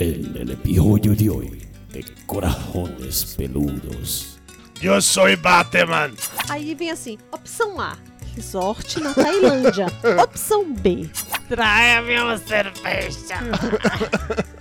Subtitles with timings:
[0.00, 4.38] En el episodio de hoy de Corajones Peludos.
[4.80, 6.12] Eu sou Batman.
[6.48, 7.96] Aí vem assim, opção A,
[8.36, 9.86] resort na Tailândia.
[10.22, 11.10] opção B,
[11.48, 13.38] Traia-me uma cerveja.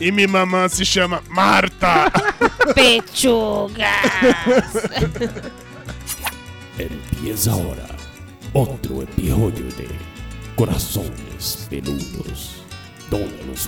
[0.00, 2.04] E minha mamã se chama Marta.
[2.72, 3.82] Pechugas.
[6.78, 7.84] Empieza ahora
[8.54, 9.88] otro episodio de
[10.54, 12.62] Corazones Peludos,
[13.10, 13.66] donde los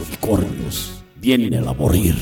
[1.20, 2.16] viene el aburrir.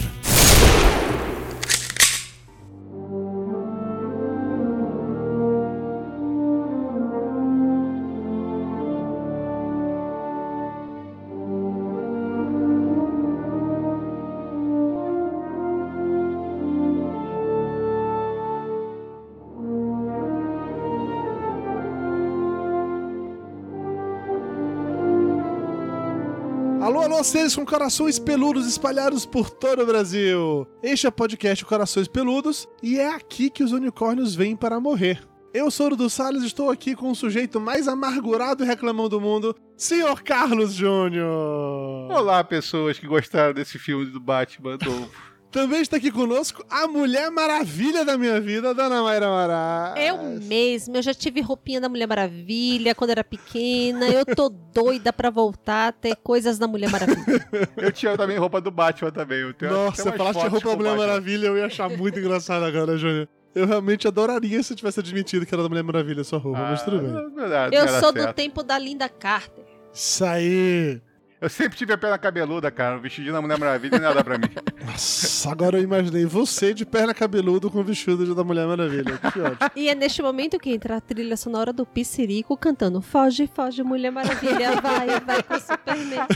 [27.27, 30.67] Seres com corações peludos espalhados por todo o Brasil.
[30.83, 35.27] Este é o podcast Corações Peludos e é aqui que os unicórnios vêm para morrer.
[35.53, 39.09] Eu sou o Dudu Salles e estou aqui com o sujeito mais amargurado e reclamão
[39.09, 42.11] do mundo, Senhor Carlos Júnior.
[42.11, 45.11] Olá, pessoas que gostaram desse filme do Batman novo.
[45.51, 49.95] Também está aqui conosco a Mulher Maravilha da minha vida, Dona Mayra Mará.
[49.97, 54.07] eu mesma, eu já tive roupinha da Mulher Maravilha quando era pequena.
[54.11, 57.49] Eu tô doida pra voltar a ter coisas da Mulher Maravilha.
[57.79, 59.41] Eu tinha também roupa do Batman também.
[59.41, 60.97] Eu tenho Nossa, umas falasse de roupa da Mulher.
[60.97, 63.27] Maravilha, eu ia achar muito engraçado agora, Júnior.
[63.55, 66.83] Eu realmente adoraria se eu tivesse admitido que era da Mulher Maravilha sua roupa, mas
[66.83, 67.09] tudo bem.
[67.11, 68.37] Ah, não era- Eu não era sou do certo.
[68.37, 69.65] tempo da Linda Carter.
[69.95, 71.01] Isso aí.
[71.41, 72.97] Eu sempre tive a perna cabeluda, cara.
[72.97, 74.49] O vestidinho da Mulher Maravilha e nada pra mim.
[74.85, 79.19] Nossa, agora eu imaginei você de perna cabeludo com o vestido da Mulher Maravilha.
[79.33, 79.71] Que ótimo.
[79.77, 84.11] E é neste momento que entra a trilha sonora do Piscirico cantando Foge, foge, Mulher
[84.11, 86.27] Maravilha, vai, vai com o Superman.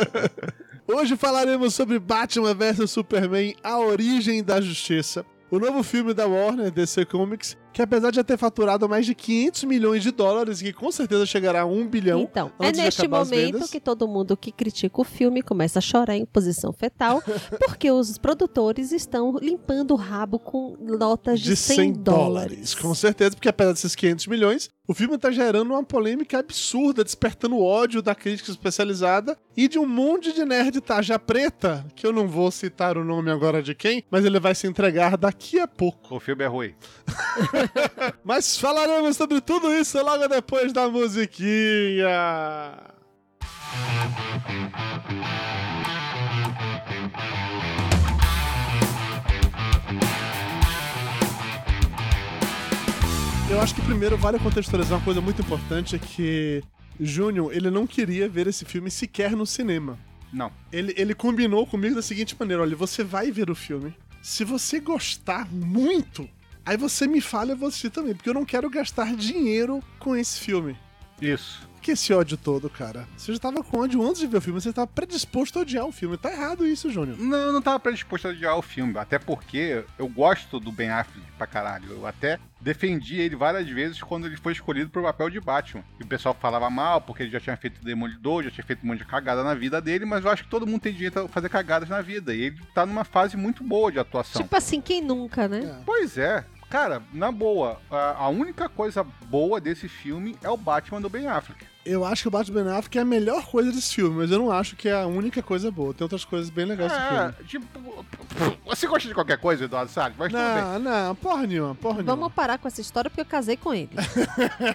[0.88, 5.26] Hoje falaremos sobre Batman vs Superman, A Origem da Justiça.
[5.50, 9.14] O novo filme da Warner, DC Comics, que apesar de já ter faturado mais de
[9.14, 13.08] 500 milhões de dólares, e que com certeza chegará a 1 bilhão, Então, é neste
[13.08, 17.22] momento que todo mundo que critica o filme começa a chorar em posição fetal,
[17.66, 22.74] porque os produtores estão limpando o rabo com notas de, de 100 dólares.
[22.74, 27.60] Com certeza, porque apesar desses 500 milhões, o filme tá gerando uma polêmica absurda, despertando
[27.60, 32.26] ódio da crítica especializada e de um monte de nerd tarja preta, que eu não
[32.26, 36.16] vou citar o nome agora de quem, mas ele vai se entregar daqui a pouco.
[36.16, 36.74] O filme é ruim.
[38.24, 42.08] Mas falaremos sobre tudo isso logo depois da musiquinha.
[53.52, 56.62] Eu acho que primeiro vale contextualizar uma coisa muito importante, é que
[56.98, 59.98] Júnior, ele não queria ver esse filme sequer no cinema.
[60.32, 60.50] Não.
[60.72, 63.94] Ele, ele combinou comigo da seguinte maneira: olha, você vai ver o filme.
[64.22, 66.26] Se você gostar muito,
[66.64, 69.82] aí você me fala e eu vou assistir também, porque eu não quero gastar dinheiro
[69.98, 70.74] com esse filme.
[71.20, 71.68] Isso.
[71.82, 73.08] Que esse ódio todo, cara.
[73.16, 75.84] Você já tava com ódio antes de ver o filme, você tava predisposto a odiar
[75.84, 76.16] o filme.
[76.16, 77.18] Tá errado isso, Júnior.
[77.18, 78.96] Não, eu não tava predisposto a odiar o filme.
[78.96, 81.90] Até porque eu gosto do Ben Affleck pra caralho.
[81.90, 85.82] Eu até defendi ele várias vezes quando ele foi escolhido pro papel de Batman.
[85.98, 88.86] E o pessoal falava mal, porque ele já tinha feito Demolidor, já tinha feito um
[88.86, 91.28] monte de cagada na vida dele, mas eu acho que todo mundo tem direito a
[91.28, 92.32] fazer cagadas na vida.
[92.32, 94.40] E ele tá numa fase muito boa de atuação.
[94.40, 95.82] Tipo assim, quem nunca, né?
[95.84, 96.44] Pois é.
[96.70, 101.26] Cara, na boa, a, a única coisa boa desse filme é o Batman do Ben
[101.26, 101.71] Affleck.
[101.84, 104.38] Eu acho que o Batman Ben Affleck é a melhor coisa desse filme, mas eu
[104.38, 105.92] não acho que é a única coisa boa.
[105.92, 107.34] Tem outras coisas bem legais filme.
[107.40, 107.66] É, tipo,
[108.64, 110.16] você gosta de qualquer coisa, Eduardo Salles?
[110.16, 110.32] Mas.
[110.32, 112.14] Não, não, porra nenhuma, porra nenhuma.
[112.14, 113.90] Vamos parar com essa história porque eu casei com ele.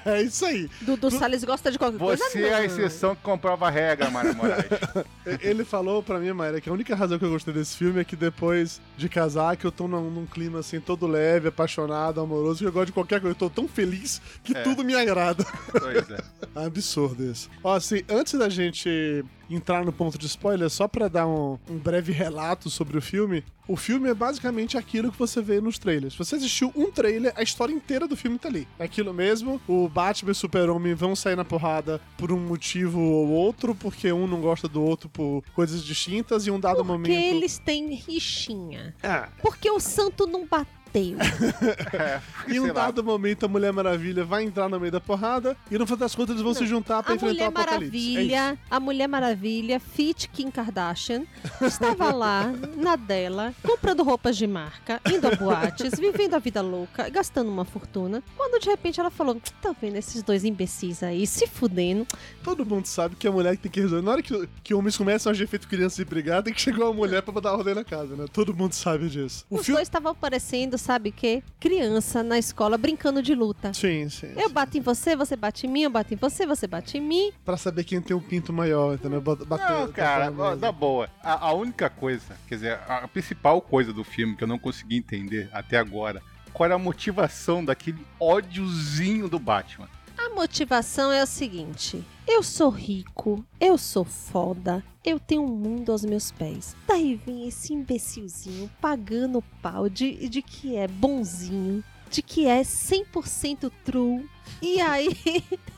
[0.05, 0.69] É isso aí.
[0.81, 2.23] Dudu Salles gosta de qualquer coisa?
[2.29, 4.65] Você é a exceção que comprova a regra, Mara Moraes.
[5.41, 8.03] Ele falou pra mim, Mayra, que a única razão que eu gostei desse filme é
[8.03, 12.59] que depois de casar, que eu tô num, num clima assim, todo leve, apaixonado, amoroso,
[12.59, 13.31] que eu gosto de qualquer coisa.
[13.31, 14.61] Eu tô tão feliz que É.
[14.61, 15.45] tudo me agrada.
[15.71, 16.17] pois é.
[16.65, 17.49] Absurdo isso.
[17.63, 21.77] Ó, assim, antes da gente entrar no ponto de spoiler, só pra dar um, um
[21.77, 26.13] breve relato sobre o filme, o filme é basicamente aquilo que você vê nos trailers.
[26.13, 28.67] Se você assistiu um trailer, a história inteira do filme tá ali.
[28.79, 32.99] É aquilo mesmo, o Batman e o Super-Homem vão sair na porrada por um motivo
[32.99, 36.77] ou outro, porque um não gosta do outro por coisas distintas, e em um dado
[36.77, 37.11] Porque momento...
[37.11, 38.95] eles têm rixinha.
[39.01, 41.17] É, Porque o santo não bateu fudeu.
[42.47, 42.85] Em um sei lá.
[42.85, 46.15] dado momento, a Mulher Maravilha vai entrar no meio da porrada e no final das
[46.15, 47.97] contas eles vão se juntar pra A enfrentar Mulher o Apocalipse.
[47.97, 48.13] É.
[48.13, 51.23] Maravilha, a Mulher Maravilha, Fit Kim Kardashian,
[51.61, 57.09] estava lá, na dela, comprando roupas de marca, indo a boates, vivendo a vida louca,
[57.09, 58.23] gastando uma fortuna.
[58.35, 62.07] Quando de repente ela falou: tá vendo esses dois imbecis aí se fudendo?
[62.43, 64.05] Todo mundo sabe que a mulher que tem que resolver.
[64.05, 66.85] Na hora que, que homens começam a agir feito criança e brigar, tem que chegar
[66.85, 68.25] uma mulher pra botar ordem na casa, né?
[68.31, 69.45] Todo mundo sabe disso.
[69.49, 69.77] O Os filme.
[69.77, 71.43] dois estavam parecendo, sabe o quê?
[71.59, 73.73] Criança na escola brincando de luta.
[73.73, 74.31] Sim, sim.
[74.37, 77.01] Eu bato em você, você bate em mim, eu bato em você, você bate em
[77.01, 77.29] mim.
[77.43, 79.19] Pra saber quem tem um pinto maior, entendeu?
[79.19, 80.61] Bater, Não, cara, na ó, mesa.
[80.61, 81.09] na boa.
[81.21, 84.57] A, a única coisa, quer dizer, a, a principal coisa do filme que eu não
[84.57, 86.21] consegui entender até agora,
[86.53, 89.89] qual era a motivação daquele ódiozinho do Batman?
[90.17, 95.89] A motivação é o seguinte: eu sou rico, eu sou foda, eu tenho um mundo
[95.89, 96.75] aos meus pés.
[96.85, 103.71] Daí vem esse imbecilzinho pagando pau de, de que é bonzinho, de que é 100%
[103.85, 104.29] true.
[104.61, 105.07] E aí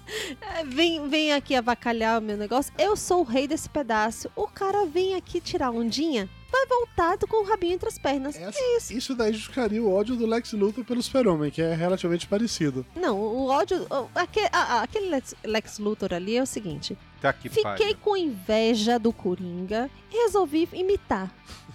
[0.65, 2.73] vem, vem aqui avacalhar o meu negócio.
[2.75, 4.31] Eu sou o rei desse pedaço.
[4.35, 8.35] O cara vem aqui tirar ondinha, vai voltado com o rabinho entre as pernas.
[8.35, 12.85] Essa- isso daí justificaria o ódio do Lex Luthor pelo Super-Homem, que é relativamente parecido.
[12.95, 13.85] Não, o ódio.
[13.89, 16.97] o- aque- a- a- aquele Lex, Lex Luthor ali é o seguinte.
[17.21, 17.97] Tá que Fiquei pariu.
[17.97, 21.29] com inveja do Coringa e resolvi imitar.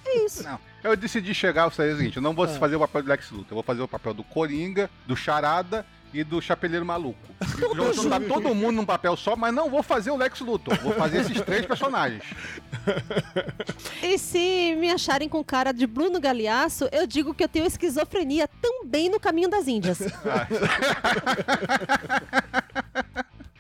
[0.07, 0.43] É isso.
[0.43, 2.49] Não, eu decidi chegar ao seguinte, eu não vou Ah.
[2.49, 5.87] fazer o papel do Lex Luthor, eu vou fazer o papel do Coringa, do Charada
[6.15, 7.19] e do Chapeleiro Maluco.
[7.77, 10.93] Vou juntar todo mundo num papel só, mas não vou fazer o Lex Luthor, vou
[10.93, 12.23] fazer esses três personagens.
[14.03, 18.49] E se me acharem com cara de Bruno Galeasso, eu digo que eu tenho esquizofrenia
[18.63, 19.99] também no caminho das Índias.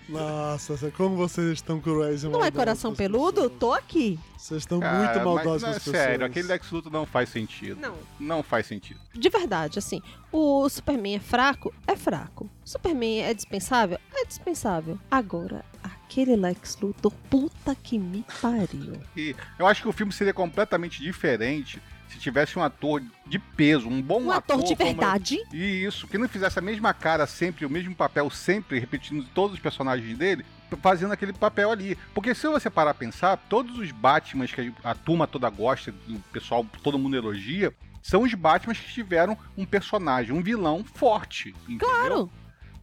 [0.08, 3.42] Nossa, como vocês estão cruéis e Não é coração peludo?
[3.42, 3.58] pessoas.
[3.58, 4.18] Tô aqui.
[4.36, 5.96] Vocês estão Cara, muito mas maldosos não, com é as pessoas.
[5.96, 7.80] Sério, aquele Lex Luthor não faz sentido.
[7.80, 7.94] Não.
[8.20, 9.00] Não faz sentido.
[9.14, 11.72] De verdade, assim, o Superman é fraco?
[11.86, 12.44] É fraco.
[12.64, 13.98] O Superman é dispensável?
[14.14, 14.98] É dispensável.
[15.10, 19.00] Agora, aquele Lex Luthor, puta que me pariu.
[19.16, 23.88] E eu acho que o filme seria completamente diferente se tivesse um ator de peso,
[23.88, 25.38] um bom Um ator de como- verdade.
[25.52, 29.54] E isso, que não fizesse a mesma cara sempre, o mesmo papel sempre, repetindo todos
[29.54, 30.44] os personagens dele,
[30.82, 31.96] fazendo aquele papel ali.
[32.14, 36.18] Porque se você parar a pensar, todos os Batmans que a turma toda gosta, o
[36.32, 41.54] pessoal, todo mundo elogia, são os Batmans que tiveram um personagem, um vilão forte.
[41.68, 41.88] Entendeu?
[41.88, 42.30] Claro,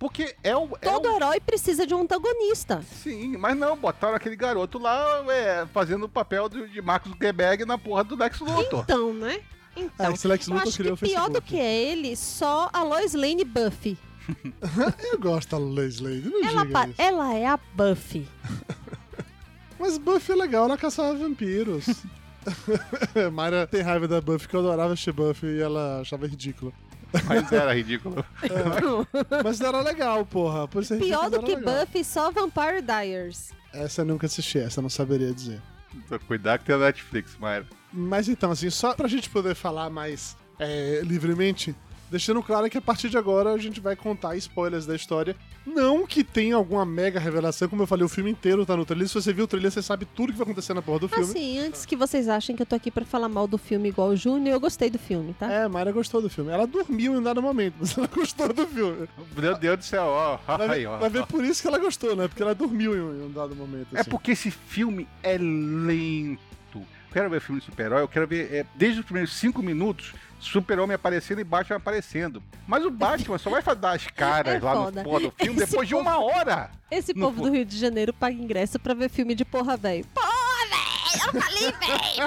[0.01, 0.67] Porque é o.
[0.81, 2.81] é todo o- herói precisa de um antagonista.
[3.03, 7.65] Sim, mas não, botaram aquele garoto lá é, fazendo o papel do- de Marcos Zuckerberg
[7.65, 8.81] na porra do Lex Luthor.
[8.83, 9.39] Então, né?
[9.77, 12.15] Ah, Então, esse Lex eu Luthor acho criou que o pior do que é ele,
[12.15, 13.95] só a Lois Lane Buffy.
[15.11, 16.95] Eu gosto da Leslie, não Ela, diga isso.
[17.01, 18.27] ela é a Buffy.
[19.79, 21.85] Mas Buffy é legal, ela caçava vampiros.
[23.33, 26.73] Mayra tem raiva da Buffy, que eu adorava assistir Buffy e ela achava ridículo.
[27.27, 28.25] Mas era ridículo.
[29.43, 30.67] Mas era legal, porra.
[30.67, 31.85] Por ser Pior ridículo, do que legal.
[31.85, 33.51] Buffy, só Vampire Diaries.
[33.73, 35.61] Essa eu nunca assisti, essa eu não saberia dizer.
[36.27, 37.65] Cuidado que tem a Netflix, Mayra.
[37.91, 41.75] Mas então, assim, só pra gente poder falar mais é, livremente,
[42.09, 45.35] deixando claro que a partir de agora a gente vai contar spoilers da história.
[45.65, 49.07] Não que tenha alguma mega revelação, como eu falei, o filme inteiro tá no trailer.
[49.07, 51.23] Se você viu o trailer, você sabe tudo que vai acontecer na porra do filme.
[51.23, 54.09] Assim, antes que vocês achem que eu tô aqui pra falar mal do filme igual
[54.09, 55.51] o Júnior, eu gostei do filme, tá?
[55.51, 56.51] É, Mayra gostou do filme.
[56.51, 59.07] Ela dormiu em um dado momento, mas ela gostou do filme.
[59.37, 60.37] Meu Deus do céu, ó.
[60.57, 62.27] Vai vai ver por isso que ela gostou, né?
[62.27, 63.95] Porque ela dormiu em um, dado momento.
[63.95, 64.09] É assim.
[64.09, 66.41] porque esse filme é lento.
[66.73, 70.13] Eu quero ver filme de super-herói, eu quero ver, é, desde os primeiros cinco minutos,
[70.41, 72.41] Super-Homem aparecendo e Batman aparecendo.
[72.67, 75.03] Mas o Batman só vai dar as caras É lá foda.
[75.03, 76.71] no porra do filme Esse depois de povo- uma hora.
[76.89, 80.05] Esse povo do Rio de Janeiro paga ingresso pra ver filme de porra, velho.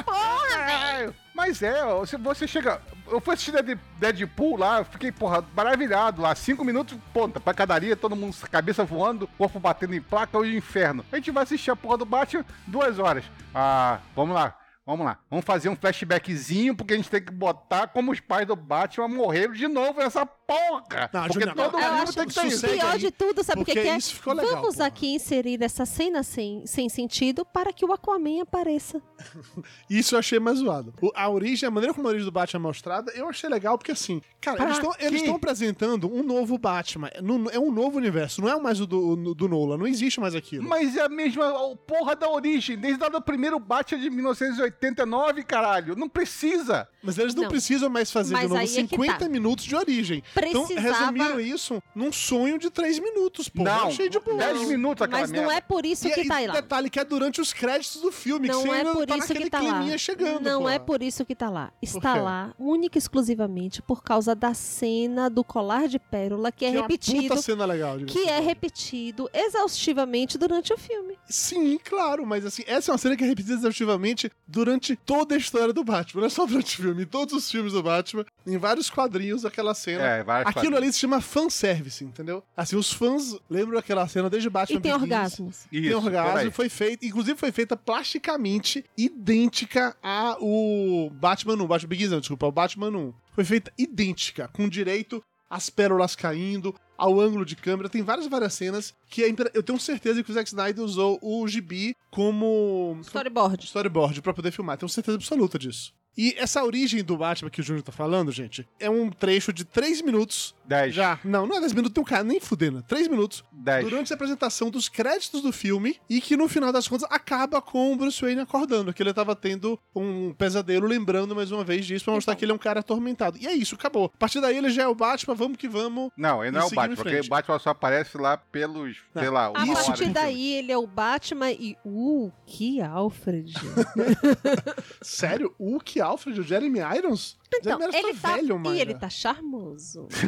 [0.05, 1.15] Caralho.
[1.35, 2.81] Mas é, ó, se você chega.
[3.11, 6.35] Eu fui assistir Dead- Deadpool lá, eu fiquei, porra, maravilhado lá.
[6.35, 11.05] Cinco minutos, ponta, pancadaria, todo mundo cabeça voando, corpo batendo em placa, o inferno.
[11.13, 13.25] A gente vai assistir a porra do Batman duas horas.
[13.55, 14.57] Ah, vamos lá.
[14.87, 18.47] Vamos lá, vamos fazer um flashbackzinho, porque a gente tem que botar como os pais
[18.47, 21.11] do Batman morreram de novo nessa porra.
[21.13, 22.67] Não, porque Júnior, todo mundo acho tem que ter isso.
[22.69, 23.97] Pior aí, de tudo, sabe o que, que é?
[23.97, 24.87] isso ficou legal, Vamos porra.
[24.87, 29.01] aqui inserir essa cena sem, sem sentido para que o Aquaman apareça.
[29.89, 30.93] Isso eu achei mais zoado.
[31.01, 33.79] O- a origem, a maneira como a origem do Batman é mostrada, eu achei legal,
[33.79, 34.67] porque assim, cara, Pra
[34.99, 37.09] eles estão apresentando um novo Batman.
[37.13, 39.87] É no- É um novo universo, não é mais o do, no- do Nolan, não
[39.87, 40.69] existe mais aquilo.
[40.69, 41.53] Mas é a mesma
[41.87, 45.95] porra da origem, desde lá do primeiro Batman de 1989, caralho.
[45.97, 46.89] Não precisa.
[47.03, 47.51] Mas eles não, Não.
[47.51, 49.29] precisam mais fazer de Mas novo aí é que 50 tá.
[49.29, 50.23] minutos de origem.
[50.37, 50.99] Então precisava.
[51.07, 53.63] resumiram isso num sonho de três minutos, pô.
[53.63, 54.37] Não, É cheio de boa.
[54.37, 55.55] 10 minutos aquela Mas não merda.
[55.57, 56.53] é por isso E, que e tá aí lá.
[56.55, 59.17] detalhe que é durante os créditos do filme, que Não você é ainda por tá
[59.17, 59.99] isso naquele que tá lá.
[59.99, 60.69] chegando, Não pô.
[60.69, 61.73] é por isso que tá lá.
[61.81, 66.71] Está lá única e exclusivamente por causa da cena do colar de pérola que é
[66.71, 67.23] Que é uma repetido.
[67.29, 67.97] puta cena legal.
[67.99, 71.17] Que é repetido exaustivamente durante o filme.
[71.29, 75.39] Sim, claro, mas assim, essa é uma cena que é repetida exaustivamente durante toda a
[75.39, 76.21] história do Batman.
[76.23, 79.45] Não é só durante o filme, em todos os filmes do Batman, em vários quadrinhos,
[79.45, 80.03] aquela cena.
[80.05, 82.43] É, várias Aquilo ali se chama fanservice, entendeu?
[82.57, 85.03] Assim, os fãs lembram aquela cena desde Batman E tem Begins.
[85.03, 85.59] orgasmos.
[85.71, 91.67] Tem Isso, por orgasmo, foi feita, inclusive foi feita plasticamente idêntica a o Batman 1,
[91.67, 93.15] Batman Begins, não, desculpa, o Batman 1.
[93.33, 98.55] Foi feita idêntica, com direito às pérolas caindo, ao ângulo de câmera, tem várias várias
[98.55, 102.97] cenas que é impre- eu tenho certeza que o Zack Snyder usou o gibi como
[103.03, 103.65] Storyboard.
[103.65, 105.93] storyboard pra poder filmar, tenho certeza absoluta disso.
[106.17, 109.65] E essa origem do Batman que o Júnior tá falando, gente, é um trecho de
[109.65, 110.95] 3 minutos 10.
[110.95, 111.19] já.
[111.25, 112.83] Não, não é 10 minutos, tem um cara nem fudendo.
[112.83, 113.85] 3 minutos 10.
[113.85, 117.93] durante a apresentação dos créditos do filme e que no final das contas acaba com
[117.93, 122.05] o Bruce Wayne acordando, que ele tava tendo um pesadelo, lembrando mais uma vez disso
[122.05, 123.39] pra mostrar que ele é um cara atormentado.
[123.41, 124.11] E é isso, acabou.
[124.15, 126.11] A partir daí ele já é o Batman, vamos que vamos.
[126.17, 129.23] Não, ele não é o Batman, porque o Batman só aparece lá pelos, Não.
[129.23, 129.85] sei lá, A uma Isso hora.
[129.87, 131.77] partir daí, ele é o Batman e.
[131.85, 133.53] Uh, que Alfred.
[135.03, 135.55] Sério?
[135.59, 137.37] O que Alfred, o Jeremy Irons?
[137.55, 138.35] Então, Jeremy Irons ele tá tá.
[138.37, 138.77] velho, mano.
[138.77, 140.09] e ele tá charmoso.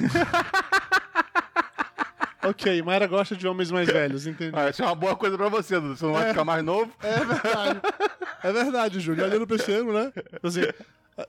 [2.43, 4.53] Ok, Mayra gosta de homens mais velhos, entendi.
[4.57, 5.97] Ah, isso é uma boa coisa pra você, Dudu.
[5.97, 6.29] Você não vai É.
[6.29, 6.93] ficar mais novo.
[7.03, 7.81] É verdade.
[8.45, 9.25] É verdade, Júlio.
[9.25, 10.13] Olhando pra esse ano, né?
[10.43, 10.61] Assim,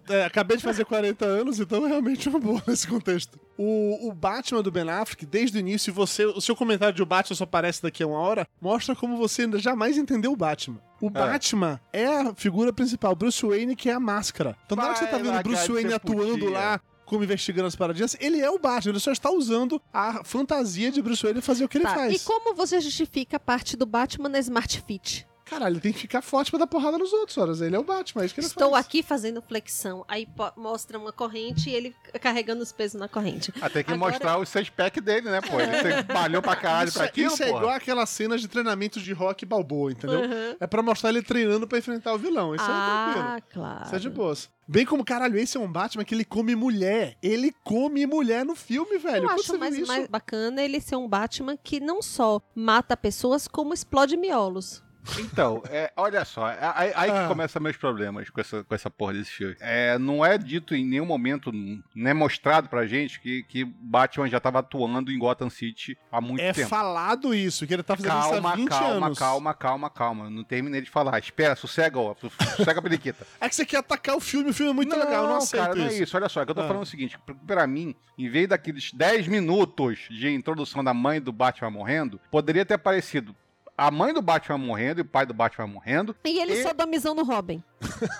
[0.09, 3.39] é, acabei de fazer 40 anos, então é realmente uma boa nesse contexto.
[3.57, 7.05] O, o Batman do Ben Affleck, desde o início, você, o seu comentário de o
[7.05, 10.79] Batman só aparece daqui a uma hora, mostra como você ainda jamais entendeu o Batman.
[10.99, 14.57] O Batman é a figura principal, Bruce Wayne, que é a máscara.
[14.65, 16.49] Então, na hora que você tá vendo Bruce Wayne atuando putinha.
[16.51, 20.91] lá, como investigando as paradinhas, ele é o Batman, ele só está usando a fantasia
[20.91, 22.21] de Bruce Wayne fazer o que ele Tá, faz.
[22.21, 25.25] E como você justifica a parte do Batman na Smart Fit?
[25.49, 27.61] Caralho, ele tem que ficar forte pra dar porrada nos outros, horas.
[27.61, 28.85] Ele é o Batman, é isso que ele Estou faz.
[28.85, 30.03] aqui fazendo flexão.
[30.07, 33.53] Aí mostra uma corrente e ele carregando os pesos na corrente.
[33.61, 35.59] Ah, tem que Agora- mostrar os seis pack dele, né, pô?
[35.59, 37.59] Ele malhou pra caralho Isso, pra é- aquilo, isso é porra.
[37.59, 40.21] igual aquelas cenas de treinamento de rock balboa, entendeu?
[40.59, 42.53] É pra mostrar ele treinando pra enfrentar o vilão.
[42.53, 43.25] Isso é tranquilo.
[43.27, 43.85] ah, claro.
[43.85, 44.49] Isso é de boas.
[44.69, 47.15] Bem como, caralho, esse é um Batman que ele come mulher.
[47.23, 49.23] Ele come mulher no filme, velho.
[49.23, 49.87] Eu Quando acho você mais, isso?
[49.87, 54.83] mais bacana ele ser um Batman que não só mata pessoas, como explode miolos.
[55.19, 57.21] Então, é, olha só, é- aí, aí Ah.
[57.23, 59.55] que começam meus problemas com essa, com essa porra desse filme.
[59.59, 64.29] É, não é dito em nenhum momento, não é mostrado pra gente que, que Batman
[64.29, 66.69] já tava atuando em Gotham City há muito É tempo.
[66.69, 69.19] falado isso, que ele tá fazendo isso Calma, há 20 calma, anos.
[69.19, 70.29] calma, calma, calma.
[70.29, 71.17] Não terminei de falar.
[71.19, 72.15] Espera, sossega, ó.
[72.55, 73.25] Sossega a periquita.
[73.39, 75.63] É que você quer atacar o filme, o filme é muito legal, eu não aceito
[75.63, 75.99] cara, não isso.
[75.99, 76.17] é isso.
[76.17, 76.67] Olha só, é que eu tô Ah.
[76.67, 81.31] falando o seguinte: pra mim, em vez daqueles 10 minutos de introdução da mãe do
[81.31, 83.35] Batman morrendo, poderia ter aparecido
[83.77, 86.15] a mãe do Batman morrendo e o pai do Batman morrendo.
[86.25, 87.63] E ele E- sodomizando o Robin.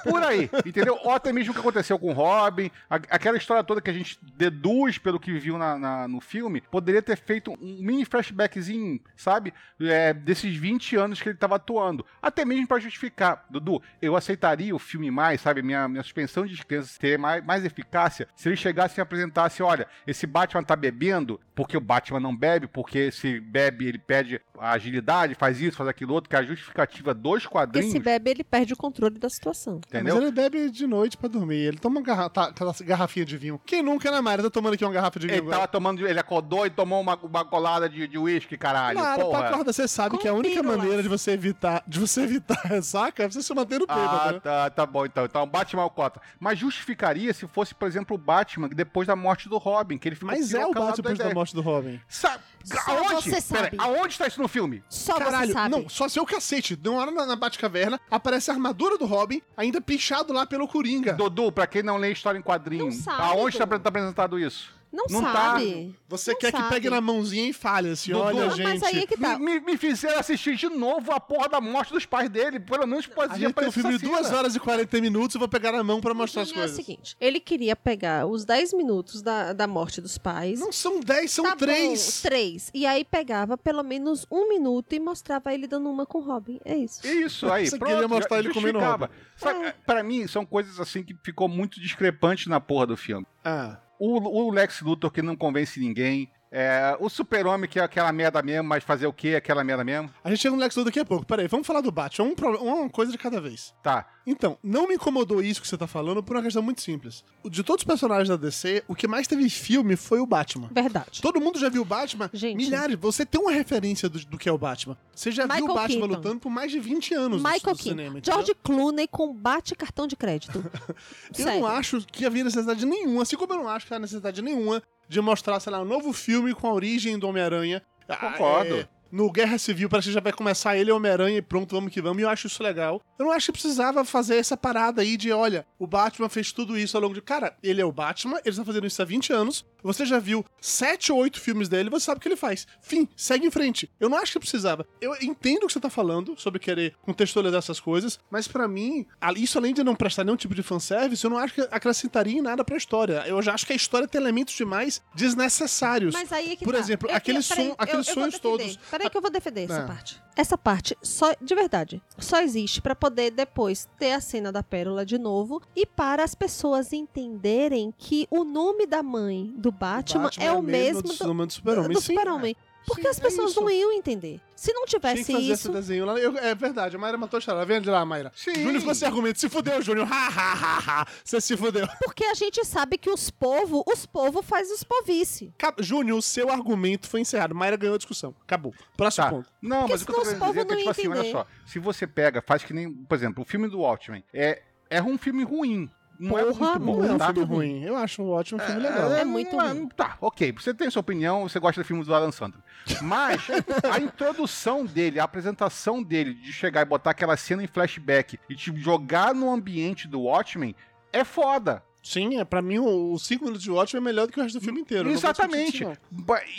[0.03, 0.99] Por aí, entendeu?
[1.03, 3.93] Ou até mesmo o que aconteceu com o Robin, a- aquela história toda que a
[3.93, 8.99] gente deduz pelo que viu na, na- no filme, poderia ter feito um mini flashbackzinho,
[9.15, 9.53] sabe?
[9.81, 12.05] É, desses 20 anos que ele tava atuando.
[12.21, 13.45] Até mesmo pra justificar.
[13.49, 15.61] Dudu, eu aceitaria o filme mais, sabe?
[15.63, 19.87] Minha, minha suspensão de descrença ter mais, mais eficácia se ele chegasse e apresentasse: olha,
[20.05, 24.71] esse Batman tá bebendo porque o Batman não bebe, porque se bebe ele perde a
[24.71, 27.91] agilidade, faz isso, faz aquilo outro, que é a justificativa dos Porque quadrinhos.
[27.91, 29.81] se bebe, ele perde o controle da situação.
[29.87, 30.15] Entendeu?
[30.15, 31.55] Mas ele bebe de noite pra dormir.
[31.57, 32.51] Ele toma uma garra tá-
[32.83, 33.59] garrafinha de vinho.
[33.65, 34.43] Quem nunca, né, Mário?
[34.43, 35.55] Tá tomando aqui uma garrafa de vinho Ele agora.
[35.57, 38.97] tava tomando, ele acordou e tomou uma, uma colada de de uísque, caralho.
[38.97, 39.45] Claro, pra porra.
[39.49, 40.77] acordar, você sabe Com que a única pílulas.
[40.77, 44.29] maneira de você evitar, de você evitar a ressaca é você se manter no bêbado,
[44.29, 44.39] Ah, né?
[44.39, 45.25] tá, tá bom então.
[45.25, 46.21] Então, Batman ao cota.
[46.39, 50.15] Mas justificaria se fosse, por exemplo, o Batman depois da morte do Robin, que ele
[50.15, 51.99] ficou Mas é o Batman depois da morte do Robin.
[52.07, 52.43] Sabe?
[52.63, 53.13] Só aonde?
[53.29, 53.69] você sabe.
[53.77, 54.83] Pera, aonde tá isso no filme?
[54.89, 55.69] Só Caralho, você sabe.
[55.69, 56.75] não, só seu cacete.
[56.75, 60.67] De uma hora na, na Batcaverna, aparece a armadura do Robin, ainda pichado lá pelo
[60.67, 61.13] Coringa.
[61.13, 64.76] Dudu, pra quem não lê história em quadrinho, Não sabe, aonde tá, tá apresentado isso?
[64.97, 65.31] Não, Não tá.
[65.33, 65.95] sabe.
[66.09, 66.69] Você Não quer que sabe.
[66.73, 68.65] pegue na mãozinha e fale assim, Dudu, olha, mas gente...
[68.67, 69.37] Mas aí é que tá.
[69.37, 72.59] Me, me- fizeram assistir de novo a porra da morte dos pais dele.
[72.59, 74.37] Pelo menos A podia gente tem um aparecer filme de essa 2 cena.
[74.39, 76.69] horas e 40 minutos, eu vou pegar na mão pra mostrar as Júnior É o
[76.71, 76.85] coisas.
[76.85, 80.59] seguinte, ele queria pegar os 10 minutos da, da morte dos pais.
[80.59, 82.21] Não são 10, são Tá 3.
[82.23, 82.71] Bom, três.
[82.73, 86.59] E aí pegava pelo menos um minuto e mostrava ele dando uma com o Robin.
[86.65, 87.05] É isso.
[87.05, 87.91] Isso aí, Você pronto.
[87.93, 89.11] queria mostrar já ele comendo justificava.
[89.35, 93.25] Sabe, Pra mim, são coisas assim que ficou muito discrepante na porra do filme.
[93.45, 96.31] Ah, O, o Lex Luthor que não convence ninguém.
[96.51, 99.35] É, o super-homem que é aquela merda mesmo, mas fazer o quê?
[99.35, 100.09] Aquela merda mesmo?
[100.23, 101.25] A gente chega no Lex Luthor daqui a pouco.
[101.25, 102.25] Peraí, vamos falar do Batman.
[102.29, 103.73] Um pro- uma coisa de cada vez.
[103.83, 104.07] Tá.
[104.25, 107.23] Então, não me incomodou isso que você tá falando por uma questão muito simples.
[107.49, 110.69] De todos os personagens da DC, o que mais teve filme foi o Batman.
[110.71, 111.21] Verdade.
[111.21, 112.29] Todo mundo já viu o Batman?
[112.33, 112.57] Gente.
[112.57, 112.97] Milhares.
[112.99, 114.97] Você tem uma referência do, do que é o Batman.
[115.13, 116.15] Você já viu Michael o Batman Keaton.
[116.15, 118.17] lutando por mais de 20 anos no- Michael no cinema, Keaton.
[118.19, 118.33] entendeu?
[118.33, 120.59] George Clooney com bate cartão de crédito.
[121.37, 121.59] Eu Sério.
[121.61, 124.81] não acho que havia necessidade nenhuma, assim como eu não acho que há necessidade nenhuma
[125.07, 127.81] de mostrar, sei lá, um novo filme com a origem do Homem-Aranha.
[128.19, 128.75] Concordo.
[128.75, 131.91] é, no Guerra Civil, parece que já vai começar ele e Homem-Aranha e pronto, vamos
[131.91, 132.19] que vamos.
[132.19, 133.01] E eu acho isso legal.
[133.19, 136.77] Eu não acho que precisava fazer essa parada aí de, olha, o Batman fez tudo
[136.77, 137.21] isso ao longo de.
[137.21, 139.65] Cara, ele é o Batman, ele está fazendo isso há 20 anos.
[139.83, 142.67] Você já viu sete ou oito filmes dele, você sabe o que ele faz.
[142.81, 143.89] Fim, segue em frente.
[143.99, 144.85] Eu não acho que precisava.
[144.99, 149.05] Eu entendo o que você tá falando sobre querer contextualizar essas coisas, mas pra mim,
[149.37, 152.41] isso além de não prestar nenhum tipo de fanservice, eu não acho que acrescentaria em
[152.41, 153.23] nada pra história.
[153.27, 156.13] Eu já acho que a história tem elementos demais desnecessários.
[156.13, 156.79] Mas aí é que Por tá.
[156.79, 158.77] exemplo, Eu- aqueles eu- som- aqueles eu- sonhos todos.
[158.97, 159.85] Peraí que eu vou defender essa É.
[159.87, 160.21] parte.
[160.35, 165.03] Essa parte, só de verdade, só existe pra poder depois ter a cena da pérola
[165.05, 170.45] de novo e para as pessoas entenderem que o nome da mãe do Batman, Batman
[170.45, 171.13] é o mesmo do, do,
[171.51, 171.93] Super-Homem.
[171.93, 172.55] do Sim, Super-Homem.
[172.87, 173.59] Porque Sim, as é pessoas isso.
[173.61, 174.39] não iam entender.
[174.55, 176.17] Se não Tinha que tivesse fazer isso, esse desenho lá.
[176.17, 177.65] Eu- é verdade, a Mayra matou a charada.
[177.65, 178.31] Vem de lá, Mayra.
[178.33, 178.53] Sim.
[178.55, 179.39] Júnior com esse argumento.
[179.39, 180.07] Se fudeu, Júnior.
[180.09, 181.07] Ha, ha, ha, ha.
[181.23, 181.85] Você se fudeu.
[182.03, 185.53] porque a gente sabe que os povos, os povos faz os povice.
[185.59, 187.53] Acab- Júnior, o seu argumento foi encerrado.
[187.53, 188.33] Mayra ganhou a discussão.
[188.41, 188.73] Acabou.
[188.95, 189.29] Próximo Tá.
[189.31, 189.49] ponto.
[189.61, 191.45] Não, Porque mas o que eu tô querendo dizer é que, tipo assim, olha só.
[191.65, 194.23] Se você pega, faz que nem, por exemplo, o filme do Watchmen.
[194.33, 195.91] É, é um filme ruim.
[196.19, 197.33] Não é Porra, muito bom, Não é um tá?
[197.33, 197.83] filme ruim.
[197.83, 199.11] Eu acho um ótimo filme legal.
[199.11, 199.87] É muito não ruim.
[199.89, 200.51] Tá, ok.
[200.53, 202.61] Você tem sua opinião, você gosta de filmes do Adam Sandler.
[203.01, 203.47] Mas
[203.91, 208.55] a introdução dele, a apresentação dele, de chegar e botar aquela cena em flashback e
[208.55, 210.75] te jogar no ambiente do Watchmen,
[211.13, 211.83] é foda.
[212.07, 214.43] Sim, é, pra mim o- os 5 minutos de Watchmen é melhor do que o
[214.43, 215.09] resto do filme inteiro.
[215.09, 215.85] Exatamente.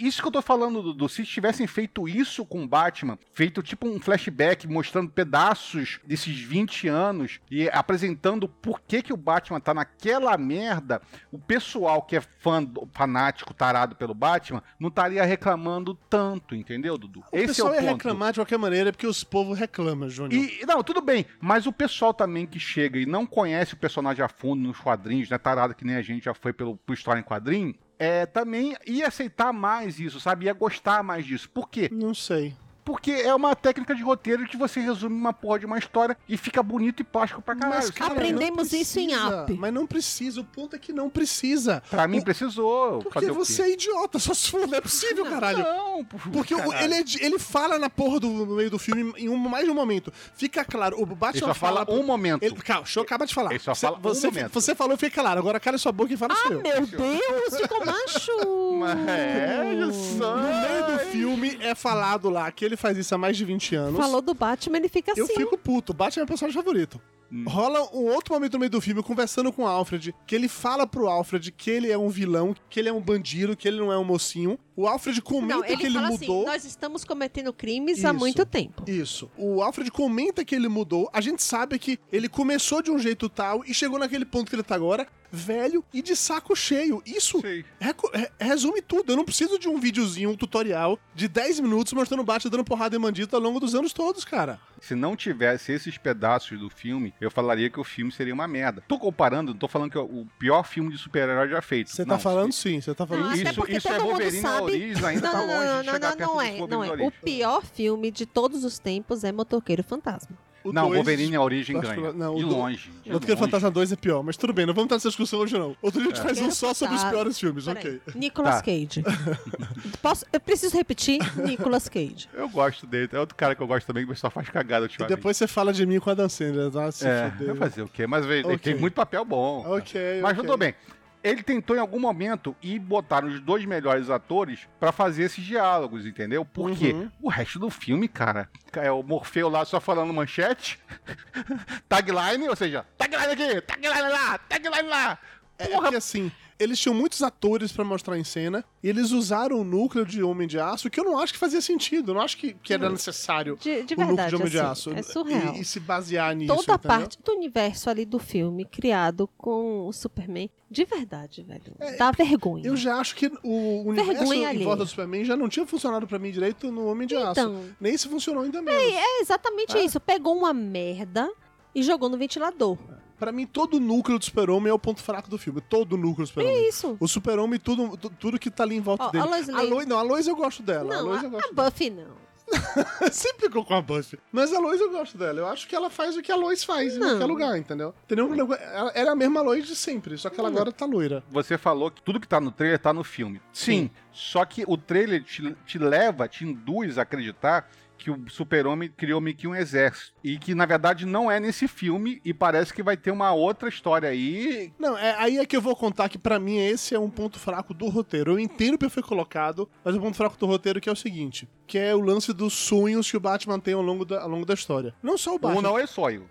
[0.01, 1.09] isso, que eu tô falando, Dudu.
[1.09, 6.87] Se tivessem feito isso com o Batman, feito tipo um flashback mostrando pedaços desses 20
[6.89, 11.01] anos e apresentando por que, que o Batman tá naquela merda,
[11.33, 17.21] o pessoal que é fã, fanático, tarado pelo Batman, não estaria reclamando tanto, entendeu, Dudu?
[17.21, 20.43] O pessoal é o ia reclamar de qualquer maneira porque os povos reclamam, Júnior.
[20.45, 24.23] E, não, tudo bem, mas o pessoal também que chega e não conhece o personagem
[24.25, 27.21] a fundo nos quadrinhos, né, tarado que nem a gente já foi pelo, por história
[27.21, 30.47] em quadrinho, é, também ia aceitar mais isso, sabe?
[30.47, 31.51] Ia gostar mais disso.
[31.51, 31.89] Por quê?
[31.93, 32.55] Não sei.
[32.89, 36.39] Porque é uma técnica de roteiro que você resume uma porra de uma história e
[36.39, 37.93] fica bonito e plástico pra caralho.
[37.93, 39.43] cara, Aprendemos não isso em precisa.
[39.43, 39.53] Up.
[39.53, 40.41] Mas não precisa.
[40.41, 41.83] O ponto é que não precisa.
[41.91, 43.01] Pra mim O- precisou.
[43.01, 43.39] Porque fazer o quê?
[43.45, 44.19] você é idiota.
[44.19, 44.67] Só se for.
[44.67, 45.59] Não é possível, caralho.
[45.59, 46.83] Não, por- Porque o- caralho.
[46.83, 49.71] ele, é ele fala na porra do no meio do filme em um, mais de
[49.71, 50.11] um momento.
[50.35, 52.43] Fica claro, o Batman Ele só fala um momento.
[52.43, 53.51] Ele, calma, deixa eu acabar de falar.
[53.51, 54.53] Ele só você, fala um você, momento.
[54.55, 55.39] você falou e fica claro.
[55.39, 56.63] Agora cala sua boca e fala Ah, sou eu.
[56.63, 58.33] meu Deus, ficou macho!
[59.09, 60.37] É, só.
[60.37, 63.75] No meio do filme é falado lá que ele faz isso há mais de 20
[63.75, 63.97] anos.
[64.01, 65.35] Falou do Batman, ele fica Eu assim.
[65.35, 65.93] fico puto.
[65.93, 67.01] Batman é meu personagem favorito.
[67.31, 67.45] Hum.
[67.47, 70.87] Rola um outro momento no meio do filme, conversando com o Alfred, que ele fala
[70.87, 73.93] pro Alfred que ele é um vilão, que ele é um bandido, que ele não
[73.93, 74.59] é um mocinho.
[74.75, 76.41] O Alfred comenta Não, ele, que ele fala mudou.
[76.41, 78.19] assim, nós estamos cometendo crimes há Isso.
[78.19, 78.83] muito tempo.
[78.87, 79.31] Isso.
[79.37, 81.11] O Alfred comenta que ele mudou.
[81.13, 84.55] A gente sabe que ele começou de um jeito tal e chegou naquele ponto que
[84.57, 87.03] ele tá agora, velho e de saco cheio.
[87.07, 89.13] Isso re- resume tudo.
[89.13, 92.65] Eu não preciso de um videozinho, um tutorial de 10 minutos mostrando o Batman dando
[92.65, 94.59] porrada em bandido ao longo dos anos todos, cara.
[94.81, 98.83] Se não tivesse esses pedaços do filme, eu falaria que o filme seria uma merda.
[98.87, 101.91] Tô comparando, não tô falando que é o pior filme de super-herói já feito.
[101.91, 104.41] Você Não, tá falando sim, você tá falando Não, Isso, isso é todo mundo Wolverine
[104.41, 106.37] na sabe- origem, ainda Não, tá não, longe não, de não, chegar não, perto não
[106.37, 107.07] do é, não na é.
[107.07, 110.37] O pior filme de todos os tempos é Motoqueiro Fantasma.
[110.69, 111.95] O Não, dois- Wolverine a origem ganha.
[111.95, 112.91] que- não, de o do- longe.
[113.05, 113.37] de O longe.
[113.37, 115.77] Fantasma 2 é pior, mas tudo bem, não vamos entrar nessa discussão hoje não.
[115.81, 117.81] Outro dia a gente faz um só sobre os piores filmes, Peraí.
[117.81, 118.01] ok.
[118.15, 118.63] Nicolas Tá.
[118.63, 119.03] Cage.
[120.03, 121.19] Posso, eu preciso repetir?
[121.37, 122.29] Nicolas Cage.
[122.35, 123.09] Eu gosto dele.
[123.13, 125.17] É outro cara que eu gosto também, que o pessoal faz cagada E ultimamente.
[125.17, 126.91] depois você fala de mim com a Dan Sandler, tá?
[126.93, 128.07] Se É, fazer o quê?
[128.07, 128.59] Mas ele Ok.
[128.59, 129.65] tem muito papel bom.
[129.67, 130.45] Ok, Mas ok.
[130.45, 130.75] tudo bem.
[131.23, 136.07] Ele tentou em algum momento ir botar os dois melhores atores pra fazer esses diálogos,
[136.07, 136.45] entendeu?
[136.45, 137.11] Porque Uhum.
[137.21, 140.79] o resto do filme, cara, é o Morfeu lá só falando manchete,
[141.89, 145.19] tagline, ou seja, tagline aqui, tagline lá, tagline lá.
[145.59, 149.11] É, é Porra, porque assim, eles tinham muitos atores pra mostrar em cena e eles
[149.13, 152.11] usaram o núcleo de Homem de Aço que eu não acho que fazia sentido.
[152.11, 154.59] Eu não acho que, que era necessário De, de o núcleo verdade, de Homem de
[154.59, 154.91] assim, Aço.
[154.95, 155.55] é surreal.
[155.55, 156.55] E, e se basear nisso.
[156.55, 161.75] Toda a parte do universo ali do filme criado com o Superman, de verdade, velho.
[161.97, 162.67] dá vergonha.
[162.67, 165.67] É, Eu já acho que o universo Vergonha em volta do Superman já não tinha
[165.67, 167.41] funcionado pra mim direito no Homem de Aço.
[167.41, 167.65] Então.
[167.81, 168.83] Nem se funcionou ainda menos.
[168.83, 169.99] É exatamente isso.
[170.01, 171.31] Pegou uma merda
[171.75, 172.77] e jogou no ventilador.
[173.19, 175.61] Pra mim, todo o núcleo do super-homem é o ponto fraco do filme.
[175.61, 176.57] Todo o núcleo do super-homem.
[176.57, 176.97] É isso.
[177.01, 179.25] O super-homem, tudo, tu- tudo que tá ali em volta Ó, dele.
[179.25, 180.95] a Lois Lois, não, a Lois eu gosto dela.
[180.95, 181.71] a Não, Lois a, eu a gosto dela.
[181.71, 182.29] Buffy não.
[183.13, 184.19] Sempre ficou com a Buffy.
[184.33, 185.39] Mas a Lois eu gosto dela.
[185.41, 187.11] Eu acho que ela faz o que a Lois faz em Não.
[187.11, 187.95] qualquer lugar, entendeu?
[188.05, 188.55] Entendeu?
[188.55, 191.23] Ela era a mesma Lois de sempre, só que ela agora tá loira.
[191.31, 193.41] Você falou que tudo que tá no trailer tá no filme.
[193.53, 198.89] Sim, só que o trailer te, te leva, te induz a acreditar que o super-homem
[198.97, 200.13] criou meio que um exército.
[200.23, 203.69] E que, na verdade, não é nesse filme e parece que vai ter uma outra
[203.69, 204.73] história aí.
[204.79, 207.39] Não, é, aí é que eu vou contar que pra mim esse é um ponto
[207.39, 208.33] fraco do roteiro.
[208.33, 211.49] Eu entendo que foi colocado, mas o ponto fraco do roteiro que é o seguinte,
[211.67, 214.47] que é o lance dos sonhos que o Batman tem ao longo da, ao longo
[214.47, 214.95] da história.
[215.03, 216.29] Não só o Batman, Um não é sonho.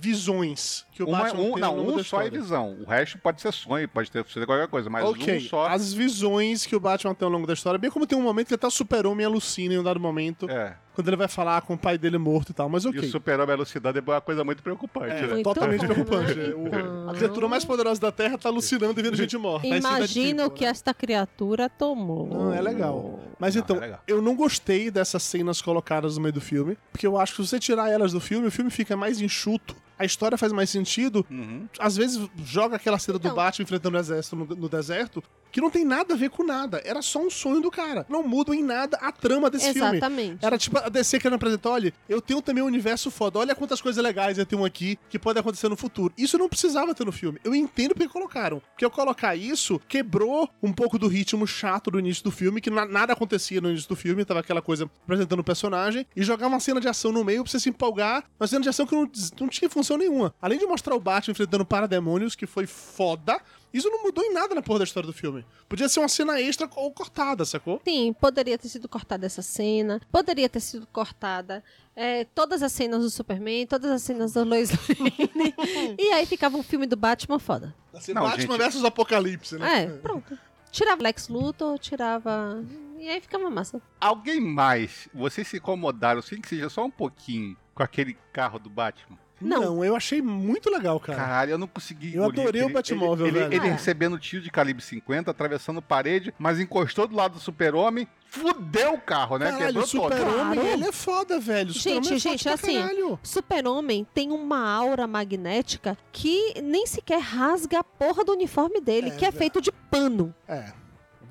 [0.00, 2.76] visões que o Uma- Batman um, tem ao não, longo um da só é visão.
[2.80, 5.66] O resto pode ser sonho, pode ter, ser qualquer coisa, mas ok, um só.
[5.66, 8.48] as visões que o Batman tem ao longo da história, bem como tem um momento
[8.48, 10.76] que até o super-homem alucina em um dado momento, É.
[10.96, 13.00] quando ele vai falar com o pai dele morto e tal, mas E ok.
[13.00, 15.32] o super-homem alucinado é uma coisa muito preocupante, É, né?
[15.34, 16.32] Muito totalmente bom, preocupante.
[16.32, 17.10] Então.
[17.10, 19.68] A criatura mais poderosa da Terra tá alucinando e vendo gente morta.
[19.68, 20.70] De Imagina o tipo, que né?
[20.70, 22.26] esta criatura tomou.
[22.26, 23.20] Não, é legal.
[23.38, 24.00] Mas Não, então, é legal.
[24.08, 27.48] eu não gostei dessas cenas colocadas no meio do filme, porque eu acho que se
[27.50, 31.24] você tirar elas do filme, o filme fica mais enxuto, a história faz mais sentido.
[31.30, 31.66] Uhum.
[31.78, 33.36] Às vezes joga aquela cena do Então.
[33.36, 36.82] Batman enfrentando o exército no, no deserto, que não tem nada a ver com nada.
[36.84, 38.04] Era só um sonho do cara.
[38.08, 39.96] Não muda em nada a trama desse filme.
[39.96, 40.44] Exatamente.
[40.44, 43.80] Era tipo a DC querendo apresentar, olha, eu tenho também um universo foda, olha quantas
[43.80, 46.12] coisas legais eu tenho aqui que podem acontecer no futuro.
[46.18, 47.38] Isso não precisava ter no filme.
[47.42, 48.60] Eu entendo porque colocaram.
[48.72, 52.68] Porque eu colocar isso quebrou um pouco do ritmo chato do início do filme, que
[52.68, 56.48] na- nada acontecia no início do filme, tava aquela coisa apresentando o personagem, e jogar
[56.48, 58.94] uma cena de ação no meio pra você se empolgar, uma cena de ação que
[58.94, 60.34] não, não tinha função nenhuma.
[60.40, 63.38] Além de mostrar o Batman enfrentando parademônios, que foi foda,
[63.74, 65.44] isso não mudou em nada na porra da história do filme.
[65.68, 67.78] Podia ser uma cena extra ou cortada, sacou?
[67.86, 71.62] Sim, poderia ter sido cortada essa cena, poderia ter sido cortada
[71.94, 75.54] é, todas as cenas do Superman, todas as cenas da Lois Lane,
[75.98, 77.74] e aí ficava um filme do Batman foda.
[77.92, 79.82] Assim, Não, Batman gente- versus Apocalipse, né?
[79.84, 80.38] É, pronto.
[80.70, 82.62] Tirava Lex Luthor, tirava...
[82.98, 83.80] E aí ficava massa.
[84.00, 88.68] Alguém mais, vocês se incomodaram, sem que seja só um pouquinho, com aquele carro do
[88.70, 89.18] Batman?
[89.40, 89.60] Não.
[89.60, 89.84] Não.
[89.84, 91.18] eu achei muito legal, cara.
[91.18, 92.14] Caralho, eu não consegui.
[92.14, 93.52] Eu adorei o ele- Batmóvel, ele, velho.
[93.52, 98.08] Ele, ele recebendo tiro de calibre 50, atravessando parede, mas encostou do lado do super-homem,
[98.28, 99.46] fudeu o carro, né?
[99.50, 100.66] Caralho, Quebrou o super-homem, Claro.
[100.68, 101.70] ele é foda, velho.
[101.70, 103.18] O Gente, super-homem é gente, assim.
[103.22, 109.10] Super-Homem tem uma aura magnética que nem sequer rasga a porra do uniforme dele, É,
[109.16, 110.34] que é feito de pano.
[110.48, 110.72] É.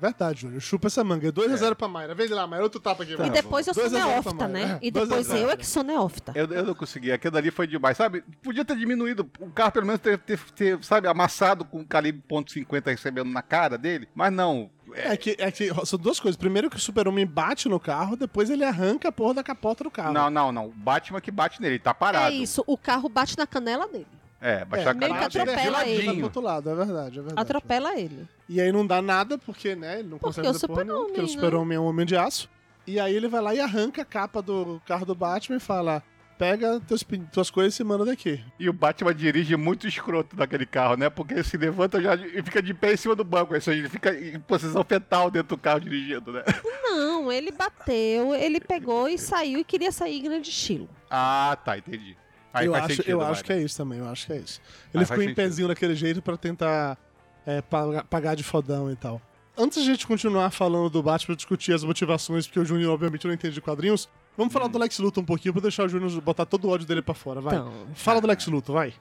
[0.00, 0.60] Verdade, Júnior.
[0.60, 1.32] Chupa essa manga.
[1.32, 2.14] 2x0 pra Mayra.
[2.14, 2.64] Vem lá, Mayra.
[2.64, 3.12] Outro tapa aqui.
[3.12, 3.30] e vai.
[3.30, 4.78] depois eu sou neófita, né?
[4.82, 6.32] É, E depois eu é que sou neófita.
[6.34, 8.22] Eu, eu não consegui, aquilo dali foi demais, sabe?
[8.42, 12.86] Podia ter diminuído, o carro pelo menos ter, ter, ter, sabe, amassado com calibre .50
[12.86, 14.70] recebendo na cara dele, mas não.
[14.92, 16.36] É que, é que são duas coisas.
[16.36, 19.90] Primeiro que o super-homem bate no carro, depois ele arranca a porra da capota do
[19.90, 20.12] carro.
[20.12, 20.66] Não, não, não.
[20.66, 22.26] O Batman que bate nele, ele tá parado.
[22.26, 24.06] É isso, o carro bate na canela dele.
[24.40, 25.96] É, bate É, a meio que cara dele atropela de ele.
[25.96, 26.24] Vai pro ladinho.
[26.24, 27.40] outro lado, é verdade, é verdade.
[27.40, 28.28] Atropela ele.
[28.48, 31.04] E aí não dá nada, porque, né, ele não Porque consegue o fazer porra nenhuma,
[31.06, 31.28] porque o né?
[31.28, 32.48] super-homem é um homem de aço.
[32.86, 36.02] E aí ele vai lá e arranca a capa do carro do Batman e fala:
[36.38, 38.40] pega teus, tuas coisas e se manda daqui.
[38.60, 41.10] E o Batman dirige muito escroto naquele carro, né?
[41.10, 43.54] Porque ele se levanta já e fica de pé em cima do banco.
[43.54, 46.44] Ou seja, ele fica em posição fetal dentro do carro dirigindo, né?
[46.84, 50.88] Não, ele bateu, ele pegou e saiu e queria sair em grande estilo.
[51.10, 52.16] Ah, tá, entendi.
[52.56, 54.36] Aí eu faz acho, sentido, eu acho que é isso também, eu acho que é
[54.38, 54.60] isso.
[54.94, 55.36] Ele faz ficou em sentido.
[55.36, 56.98] pezinho daquele jeito pra tentar
[57.46, 59.20] é, pagar, de fodão e tal.
[59.56, 63.26] Antes de a gente continuar falando do Batman, discutir as motivações, porque o Júnior obviamente
[63.26, 66.20] não entende de quadrinhos, vamos falar do Lex Luthor um pouquinho pra deixar o Júnior
[66.20, 67.54] botar todo o ódio dele pra fora, vai.
[67.54, 68.92] Então, Fala do Lex Luthor, vai.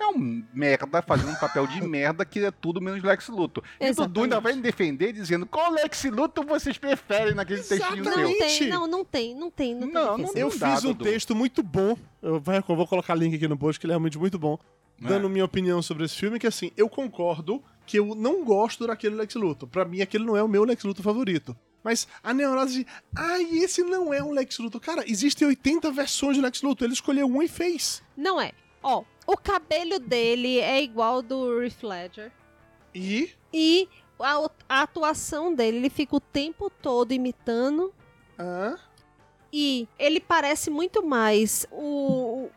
[0.00, 3.64] É um merda fazendo um papel de merda que é tudo menos Lex Luthor.
[3.80, 4.22] E o Dudu Exatamente.
[4.24, 8.28] ainda vai me defender dizendo qual Lex Luthor vocês preferem naquele textinho não seu.
[8.28, 8.58] Exatamente.
[8.58, 10.32] tem, não, não tem, não tem, não, Não, tem não.
[10.34, 11.04] Eu dá, fiz um Dudu.
[11.04, 14.38] texto muito bom, eu, vou colocar link aqui no post, que ele é realmente muito
[14.38, 14.58] bom,
[15.02, 15.08] É.
[15.08, 19.16] dando minha opinião sobre esse filme, que assim, eu concordo que eu não gosto daquele
[19.16, 19.68] Lex Luthor.
[19.68, 21.56] Pra mim, aquele não é o meu Lex Luthor favorito.
[21.82, 24.80] Mas a neurose de, ai, esse não é um Lex Luthor.
[24.80, 28.02] Cara, existem 80 versões de Lex Luthor, ele escolheu uma e fez.
[28.16, 28.52] Não é.
[28.82, 32.30] Ó, o cabelo dele é igual ao do Riff Ledger.
[32.94, 33.88] E E
[34.18, 37.92] a, a atuação dele, ele fica o tempo todo imitando.
[38.38, 38.76] ah,
[39.52, 42.48] E ele parece muito mais o,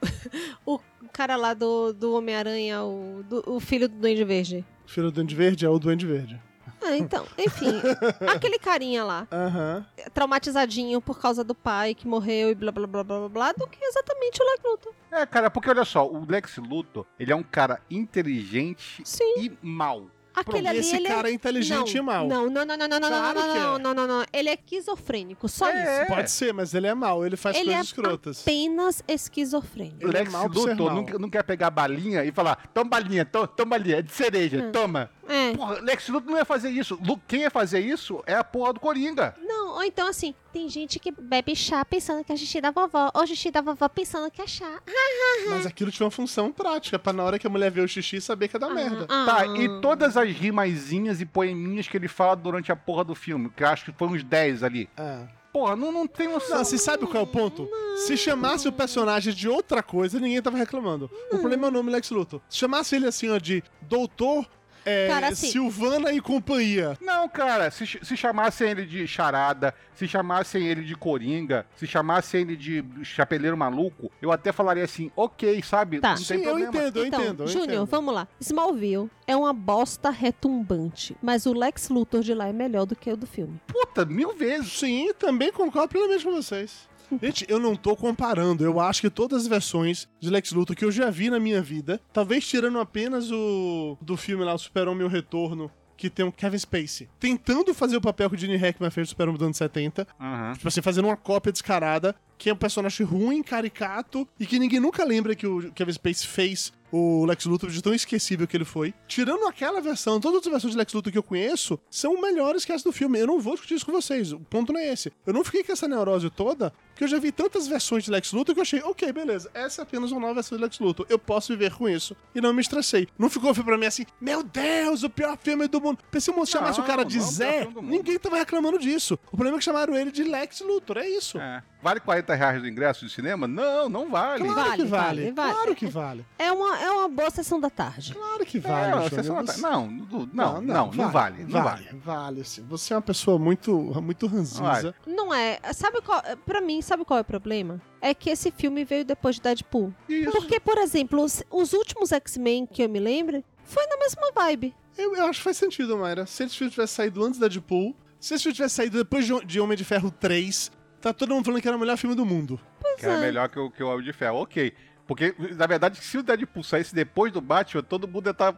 [0.66, 0.80] o, o
[1.12, 4.66] cara lá do, do Homem-Aranha, o, do- o filho do Duende Verde.
[4.86, 6.42] o filho do Duende Verde é o Duende Verde.
[6.84, 7.80] Ah, então, enfim,
[8.34, 9.86] aquele carinha lá, Aham.
[10.14, 13.68] traumatizadinho por causa do pai que morreu e blá blá blá blá blá, blá do
[13.68, 14.94] que exatamente o Lex Luthor.
[15.12, 19.34] É, cara, porque olha só, o Lex Luthor, ele é um cara inteligente Sim.
[19.38, 20.06] e mal.
[20.34, 21.34] Aquele ali, Esse ele cara é é...
[21.36, 22.26] inteligente não, e mal.
[22.28, 23.80] Não, não, não, não, não, não, Claro não, que não, é.
[23.80, 24.26] não, não, não.
[24.32, 26.04] Ele é esquizofrênico, só É.
[26.04, 26.08] isso.
[26.08, 28.42] Pode ser, mas ele é mal, ele faz Ele coisas é escrotas.
[28.42, 30.08] apenas esquizofrênico.
[30.08, 33.72] Ele é mal Luthor não, não quer pegar balinha e falar, toma balinha, to- toma
[33.72, 35.10] balinha, é de cereja, toma.
[35.32, 35.54] É.
[35.56, 37.00] Porra, Lex Luthor não ia fazer isso.
[37.06, 39.36] Lu- Quem ia fazer isso é a porra do Coringa.
[39.42, 43.10] Não, ou então assim, tem gente que bebe chá pensando que é xixi da vovó,
[43.14, 44.80] ou xixi da vovó pensando que é chá.
[45.50, 48.20] Mas aquilo tinha uma função prática, pra na hora que a mulher vê o xixi
[48.22, 49.06] saber que é da merda.
[49.10, 53.16] Ah, Tá, e todas as rimazinhas e poeminhas que ele fala durante a porra do
[53.16, 54.90] filme, que eu acho que foi uns 10 ali.
[54.98, 55.20] É.
[55.54, 56.58] Porra, não, não tem noção.
[56.60, 57.68] Não, você sabe qual é o ponto?
[58.06, 61.12] Se chamasse o personagem de outra coisa, ninguém tava reclamando.
[61.30, 62.40] O problema é o nome Lex Luthor.
[62.50, 64.48] Se chamasse ele assim, ó, de Doutor
[64.86, 66.98] é, Cara, assim- Silvana e companhia.
[67.02, 72.42] Não, cara, se, se chamassem ele de charada, se chamassem ele de coringa, se chamassem
[72.42, 76.00] ele de chapeleiro maluco, eu até falaria assim, ok, sabe?
[76.00, 76.12] Tá.
[76.12, 76.70] Não Sim, tem eu problema.
[76.70, 77.44] entendo, eu então, entendo.
[77.44, 78.28] eu Júnior, vamos lá.
[78.40, 83.12] Smallville é uma bosta retumbante, mas o Lex Luthor de lá é melhor do que
[83.12, 83.60] o do filme.
[83.68, 84.72] Puta, mil vezes.
[84.74, 86.90] Sim, também concordo plenamente com vocês.
[87.22, 88.64] Gente, eu não tô comparando.
[88.64, 91.62] Eu acho que todas as versões de Lex Luthor que eu já vi na minha
[91.62, 96.26] vida, talvez tirando apenas o do filme lá, o Super-Homem e o Retorno, que tem
[96.26, 99.46] o Kevin Spacey, tentando fazer o papel que o Gene Hackman fez do Super-Homem dos
[99.46, 100.54] anos 70, Aham.
[100.54, 104.80] tipo assim, fazendo uma cópia descarada, que é um personagem ruim, caricato, e que ninguém
[104.80, 108.66] nunca lembra que o Kevin Spacey fez o Lex Luthor de tão esquecível que ele
[108.66, 108.94] foi.
[109.08, 112.74] Tirando aquela versão, todas as versões de Lex Luthor que eu conheço são melhores que
[112.74, 113.20] as do filme.
[113.20, 115.12] Eu não vou discutir isso com vocês, o ponto não é esse.
[115.26, 118.34] Eu não fiquei com essa neurose toda, porque eu já vi tantas versões de Lex
[118.34, 121.06] Luthor que eu achei, ok, beleza, essa é apenas uma nova versão de Lex Luthor.
[121.10, 122.16] Eu posso viver com isso.
[122.36, 123.08] E não me estressei.
[123.18, 126.00] Não ficou pra mim assim, meu Deus, o pior filme do mundo.
[126.10, 129.18] Pensei, se chamasse o cara de não, pior Zé, ninguém tava reclamando disso.
[129.28, 131.38] O problema é que chamaram ele de Lex Luthor, é isso.
[131.40, 131.64] É.
[131.82, 133.48] Vale 40 reais do ingresso de cinema?
[133.48, 134.44] Não, não vale.
[134.46, 135.32] Claro Vale, que vale.
[135.32, 135.54] vale.
[135.54, 136.26] Claro que vale.
[136.38, 138.14] É uma, é uma boa sessão da tarde.
[138.14, 139.10] Claro que É, vale, não, Júnior.
[139.24, 139.62] sessão da tarde.
[139.62, 141.88] não, não, não, não, não vale, não vale.
[142.04, 142.64] Vale, sim.
[142.70, 144.62] Você é uma pessoa muito, muito ranzinza.
[144.64, 144.96] Vale.
[145.08, 145.60] Não é.
[145.74, 146.22] Sabe qual.
[146.46, 147.82] Pra mim, sabe qual é o problema?
[148.00, 149.94] É que esse filme veio depois de Deadpool.
[150.08, 150.32] Isso.
[150.32, 154.76] Porque, por exemplo, os, os últimos X-Men que eu me lembro foi na mesma vibe.
[154.98, 156.26] Eu, eu acho que faz sentido, Mayra.
[156.26, 159.46] Se esse filme tivesse saído antes da Deadpool, se esse filme tivesse saído depois de,
[159.46, 162.26] de Homem de Ferro 3, tá todo mundo falando que era o melhor filme do
[162.26, 162.60] mundo.
[162.98, 164.38] Que é melhor que o, que o Homem de Ferro.
[164.38, 164.74] Ok.
[165.08, 168.56] Porque, na verdade, se o Deadpool saísse depois do Batman, todo mundo ia estar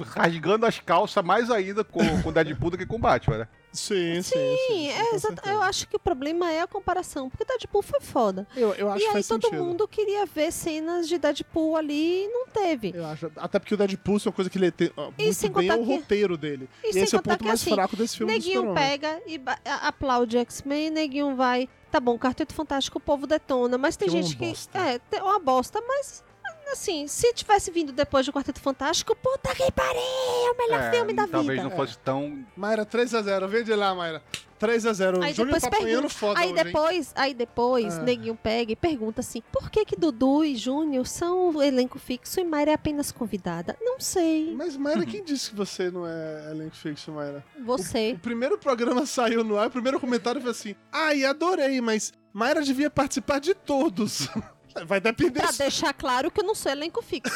[0.00, 3.48] rasgando as calças mais ainda com, com o Deadpool do que com o Batman, né?
[3.76, 4.22] Sim, sim.
[4.22, 5.52] Sim, sim, é.
[5.52, 7.28] Eu acho que o problema é a comparação.
[7.28, 8.46] Porque Deadpool foi foda.
[8.56, 9.62] Eu, eu acho e aí todo sentido.
[9.62, 12.92] mundo queria ver cenas de Deadpool ali e não teve.
[12.94, 15.50] Eu acho, até porque o Deadpool é uma coisa que ele tem ó, E muito
[15.50, 16.68] bem é o roteiro dele.
[16.82, 19.40] E E, esse é o ponto mais assim, fraco desse filme Neguinho pega e
[19.82, 21.68] aplaude X-Men, neguinho vai.
[21.90, 24.46] Tá bom, Quarteto Fantástico, o povo detona, mas tem Que é gente que.
[24.46, 24.78] bosta.
[24.78, 26.24] É, é uma bosta, mas.
[26.72, 30.00] Assim, se tivesse vindo depois do Quarteto Fantástico, puta que pariu!
[30.00, 31.68] É o melhor É, filme da talvez vida.
[31.70, 32.44] não fosse tão.
[32.56, 33.46] Mayra, 3x0.
[33.48, 34.22] Vem de lá, Mayra.
[34.58, 35.18] 3x0.
[35.18, 36.64] O Aí Júnior depois tá apanhando foda Aí hoje, hein?
[36.64, 38.02] depois, aí depois, Ah.
[38.02, 42.40] neguinho pega e pergunta assim: por que que Dudu e Júnior são o elenco fixo
[42.40, 43.76] e Mayra é apenas convidada?
[43.80, 44.54] Não sei.
[44.56, 47.44] Mas, Mayra, quem disse que você não é elenco fixo, Mayra?
[47.64, 48.12] Você.
[48.16, 52.62] O primeiro programa saiu no ar, o primeiro comentário foi assim: Ai, adorei, mas Mayra
[52.62, 54.28] devia participar de todos.
[54.84, 55.40] Vai depender.
[55.40, 57.34] Pra deixar claro que eu não sou elenco fixo.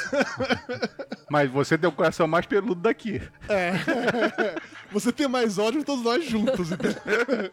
[1.31, 3.23] Mas você tem o coração mais peludo daqui.
[3.49, 3.73] É.
[4.93, 6.97] Você tem mais ódio que todos nós juntos, entendeu?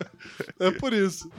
[0.59, 1.31] É por isso.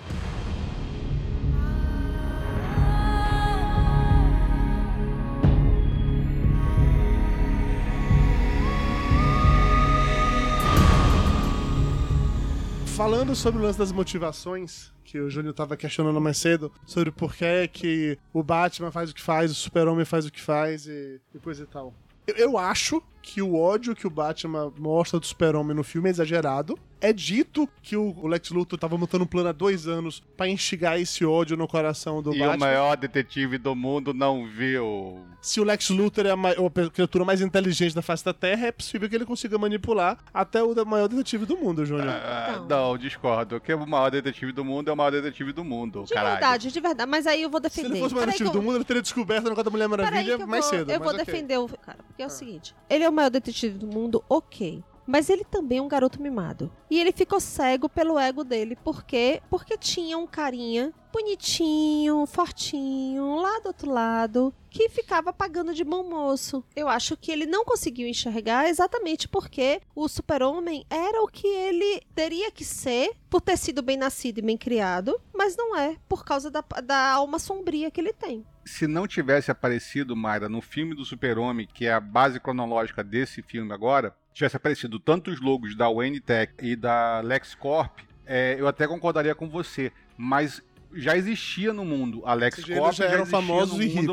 [12.98, 17.32] Falando sobre o lance das motivações, que o Júnior tava questionando mais cedo, sobre por
[17.32, 21.20] que, que o Batman faz o que faz, o Super-Homem faz o que faz e,
[21.32, 21.94] e coisa e tal.
[22.26, 26.10] Eu, eu acho que o ódio que o Batman mostra do Super-Homem no filme é
[26.10, 26.78] exagerado.
[27.00, 30.98] É dito que o, Lex Luthor tava montando um plano há dois anos pra instigar
[31.00, 32.56] esse ódio no coração do e Batman.
[32.56, 35.24] o maior detetive do mundo não viu.
[35.40, 38.72] Se o Lex Luthor é a, a criatura mais inteligente da face da Terra, é
[38.72, 42.08] possível que ele consiga manipular até o maior detetive do mundo, Júnior.
[42.08, 42.66] Ah, Então.
[42.90, 43.60] Não, discordo.
[43.60, 46.02] Que o maior detetive do mundo é o maior detetive do mundo.
[46.02, 46.32] De caralho.
[46.32, 47.08] verdade, de verdade.
[47.08, 47.90] Mas aí eu vou Se defender.
[47.90, 49.86] ele fosse o maior detetive eu- do mundo, ele teria descoberto o negócio da Mulher
[49.88, 50.90] Maravilha mais vou, cedo.
[50.90, 51.24] Eu mas vou ok.
[51.24, 54.82] defender o cara, porque é o seguinte: ele é o maior detetive do mundo, ok.
[55.04, 56.70] Mas ele também é um garoto mimado.
[56.90, 58.76] E ele ficou cego pelo ego dele.
[58.76, 59.42] Por quê?
[59.48, 66.04] Porque tinha um carinha bonitinho, fortinho, lá do outro lado, que ficava pagando de bom
[66.04, 66.62] moço.
[66.76, 72.02] Eu acho que ele não conseguiu enxergar exatamente porque o super-homem era o que ele
[72.14, 76.24] teria que ser por ter sido bem nascido e bem criado, mas não é, por
[76.24, 78.44] causa da, da alma sombria que ele tem.
[78.68, 83.40] Se não tivesse aparecido, Mayra, no filme do Super-Homem, que é a base cronológica desse
[83.40, 88.68] filme agora, tivesse aparecido tanto os logos da Wayne Tech e da LexCorp, é, eu
[88.68, 89.90] até concordaria com você.
[90.18, 90.62] Mas
[90.94, 94.12] já existia no mundo a seja, LexCorp, eles já eram existia famosos no e mundo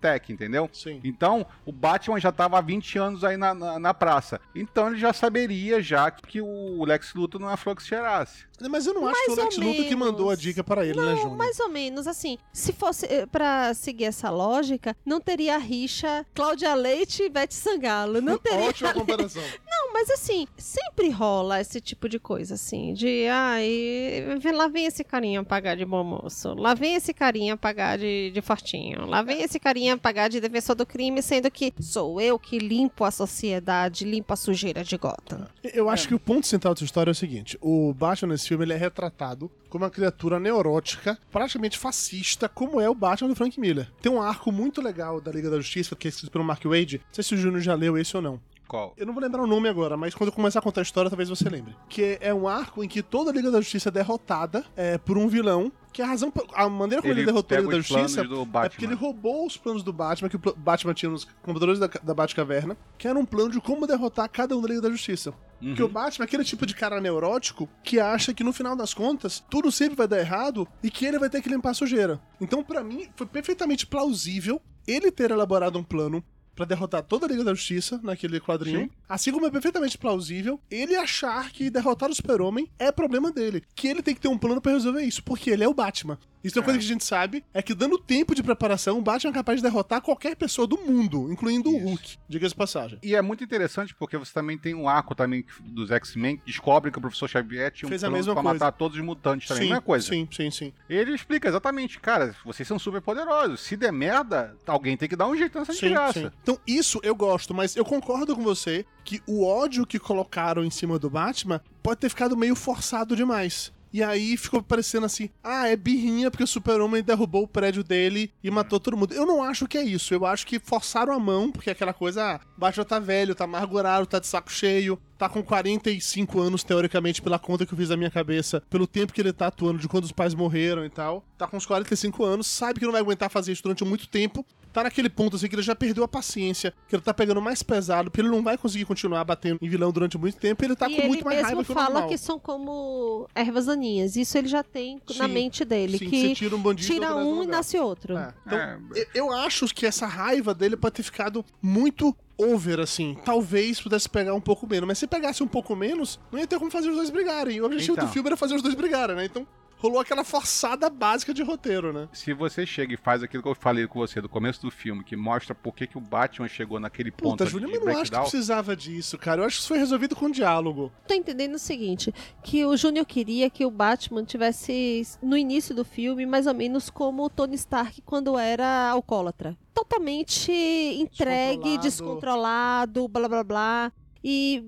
[0.00, 0.68] Tech, entendeu?
[0.72, 1.00] Sim.
[1.02, 4.40] Então, o Batman já estava há 20 anos aí na, na, na praça.
[4.54, 8.44] Então ele já saberia já que o Lex Luthor não é se cheirasse.
[8.70, 10.96] Mas eu não acho Mais que o Lex Luthor que mandou a dica para ele,
[10.98, 11.36] né, Não, Júnior?
[11.36, 12.38] mais ou menos assim.
[12.52, 17.50] Se fosse eh, pra seguir essa lógica, não teria a rixa Cláudia Leite e Beth
[17.50, 18.20] Sangalo.
[18.20, 18.68] Não teria.
[18.68, 19.42] Ótima comparação.
[19.68, 24.86] Não, mas assim, sempre rola esse tipo de coisa, assim, de ai, vem- lá vem
[24.86, 29.22] esse carinha pagar de bom moço, lá vem esse carinha pagar de, de fortinho, lá
[29.22, 33.10] vem esse carinha pagar de defensor do crime, sendo que sou eu que limpo a
[33.10, 35.46] sociedade, limpo a sujeira de Gotham.
[35.62, 38.64] Eu acho que o ponto central dessa história é o seguinte: o Batman nesse filme
[38.64, 43.58] ele é retratado como uma criatura neurótica, praticamente fascista, como é o Batman do Frank
[43.58, 43.90] Miller.
[44.02, 46.98] Tem um arco muito legal da Liga da Justiça, que é escrito pelo Mark Wade.
[46.98, 48.40] Não sei se o Júnior já leu esse ou não.
[48.72, 48.94] Qual?
[48.96, 51.10] Eu não vou lembrar o nome agora, mas quando eu começar a contar a história,
[51.10, 51.76] talvez você lembre.
[51.90, 55.18] Que é um arco em que toda a Liga da Justiça é derrotada é, por
[55.18, 55.70] um vilão.
[55.92, 58.94] Que a razão, a maneira como ele, Ele derrotou Liga da Justiça é porque ele
[58.94, 63.06] roubou os planos do Batman, que o Batman tinha nos computadores da, da Batcaverna, que
[63.06, 65.34] era um plano de como derrotar cada um da Liga da Justiça.
[65.60, 68.92] Porque o Batman é aquele tipo de cara neurótico que acha que no final das
[68.92, 72.20] contas tudo sempre vai dar errado e que ele vai ter que limpar a sujeira.
[72.40, 77.28] Então, pra mim, foi perfeitamente plausível ele ter elaborado um plano pra derrotar toda a
[77.28, 78.80] Liga da Justiça naquele quadrinho.
[78.80, 78.90] Sim.
[79.08, 83.62] Assim como é perfeitamente plausível ele achar que derrotar o Super-Homem é problema dele.
[83.74, 86.18] Que ele tem que ter um plano pra resolver isso, porque ele é o Batman.
[86.42, 89.02] Isso é uma coisa que a gente sabe, é que dando tempo de preparação, o
[89.02, 91.84] Batman é capaz de derrotar qualquer pessoa do mundo, incluindo o Isso.
[91.86, 92.16] Hulk.
[92.28, 92.98] Diga-se passagem.
[93.02, 96.90] E é muito interessante porque você também tem um arco também dos X-Men que descobre
[96.90, 98.48] que o professor Xavier tinha um Fez a plano pra coisa.
[98.54, 99.64] matar todos os mutantes também.
[99.64, 100.06] sim, Não é coisa.
[100.06, 100.72] sim, sim, sim.
[100.88, 103.60] Ele explica exatamente, cara, vocês são super poderosos.
[103.60, 106.20] Se der merda, alguém tem que dar um jeito nessa Sim, desgraça.
[106.20, 106.30] sim.
[106.42, 110.70] Então, isso eu gosto, mas eu concordo com você que o ódio que colocaram em
[110.70, 113.72] cima do Batman pode ter ficado meio forçado demais.
[113.92, 118.32] E aí ficou parecendo assim: ah, é birrinha porque o Super-Homem derrubou o prédio dele
[118.42, 119.12] e matou todo mundo.
[119.12, 120.14] Eu não acho que é isso.
[120.14, 123.44] Eu acho que forçaram a mão, porque é aquela coisa, ah, Batman tá velho, tá
[123.44, 127.90] amargurado, tá de saco cheio, tá com 45 anos, teoricamente, pela conta que eu fiz
[127.90, 130.90] na minha cabeça, pelo tempo que ele tá atuando, de quando os pais morreram e
[130.90, 131.24] tal.
[131.36, 134.44] Tá com uns 45 anos, sabe que não vai aguentar fazer isso durante muito tempo.
[134.72, 137.62] Tá naquele ponto assim que ele já perdeu a paciência, que ele tá pegando mais
[137.62, 140.76] pesado, porque ele não vai conseguir continuar batendo em vilão durante muito tempo, e ele
[140.76, 142.08] tá e com ele muito mais raiva que o fala normal.
[142.08, 144.16] que são como ervas daninhas.
[144.16, 145.98] Isso ele já tem na Sim, mente dele.
[145.98, 148.16] Sim, que você tira um bandido tira e outro um e nasce outro.
[148.16, 152.80] É, Então, É, eu- eu acho que essa raiva dele pode ter ficado muito over,
[152.80, 153.16] assim.
[153.24, 154.86] Talvez pudesse pegar um pouco menos.
[154.88, 157.60] Mas se pegasse um pouco menos, não ia ter como fazer os dois brigarem.
[157.60, 158.06] O objetivo Então.
[158.06, 159.24] do filme era fazer os dois brigarem, né?
[159.26, 159.46] Então
[159.82, 162.08] rolou aquela forçada básica de roteiro, né?
[162.12, 165.02] Se você chega e faz aquilo que eu falei com você do começo do filme,
[165.02, 168.12] que mostra por que, que o Batman chegou naquele ponto Puta, mas eu não acho
[168.12, 169.42] que precisava disso, cara.
[169.42, 170.92] Eu acho que isso foi resolvido com diálogo.
[171.08, 172.14] Tô entendendo o seguinte,
[172.44, 176.88] que o Júnior queria que o Batman tivesse no início do filme mais ou menos
[176.88, 179.56] como o Tony Stark quando era alcoólatra.
[179.74, 181.82] Totalmente entregue, Descontrolado.
[181.82, 183.92] descontrolado, blá blá blá.
[184.24, 184.62] E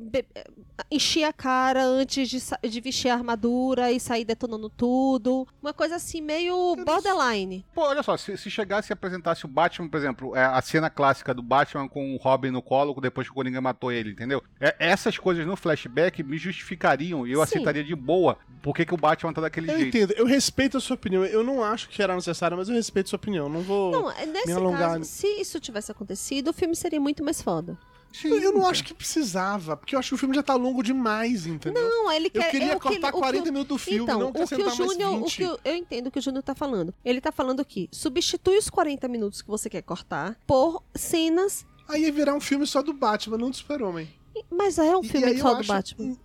[0.91, 2.39] enchia a cara antes de,
[2.69, 5.47] de vestir a armadura e sair detonando tudo.
[5.63, 7.65] Uma coisa assim, meio borderline.
[7.75, 10.91] Pô, olha só, se, se chegasse e apresentasse o Batman, por exemplo, é, a cena
[10.91, 14.43] clássica do Batman com o Robin no colo depois que o Coringa matou ele, entendeu?
[14.61, 17.43] É, essas coisas no flashback me justificariam e eu Sim.
[17.45, 19.97] aceitaria de boa por que, que o Batman tá daquele Eu jeito.
[19.97, 21.25] entendo, eu respeito a sua opinião.
[21.25, 23.49] Eu não acho que era necessário, mas eu respeito a sua opinião.
[23.49, 23.93] Não vou.
[23.93, 27.77] Não, é, nesse alongar- caso, se isso tivesse acontecido, o filme seria muito mais foda.
[28.15, 30.83] Sim, Eu não acho que precisava, porque eu acho que o filme já tá longo
[30.85, 31.83] demais, entendeu?
[31.83, 32.51] Não, ele eu quer.
[32.53, 34.39] queria é que cortar o que 40 o- minutos do filme, então, não o que
[34.41, 35.37] o acrescentar mais Júnior, o 20.
[35.37, 36.95] que eu, eu entendo o que o Júnior tá falando.
[37.05, 41.67] Ele tá falando que substitui os 40 minutos que você quer cortar por cenas.
[41.89, 44.09] Aí ia virar um filme só do Batman, não do Super-Homem.
[44.51, 46.17] Mas é um E- filme e só eu do acho- Batman.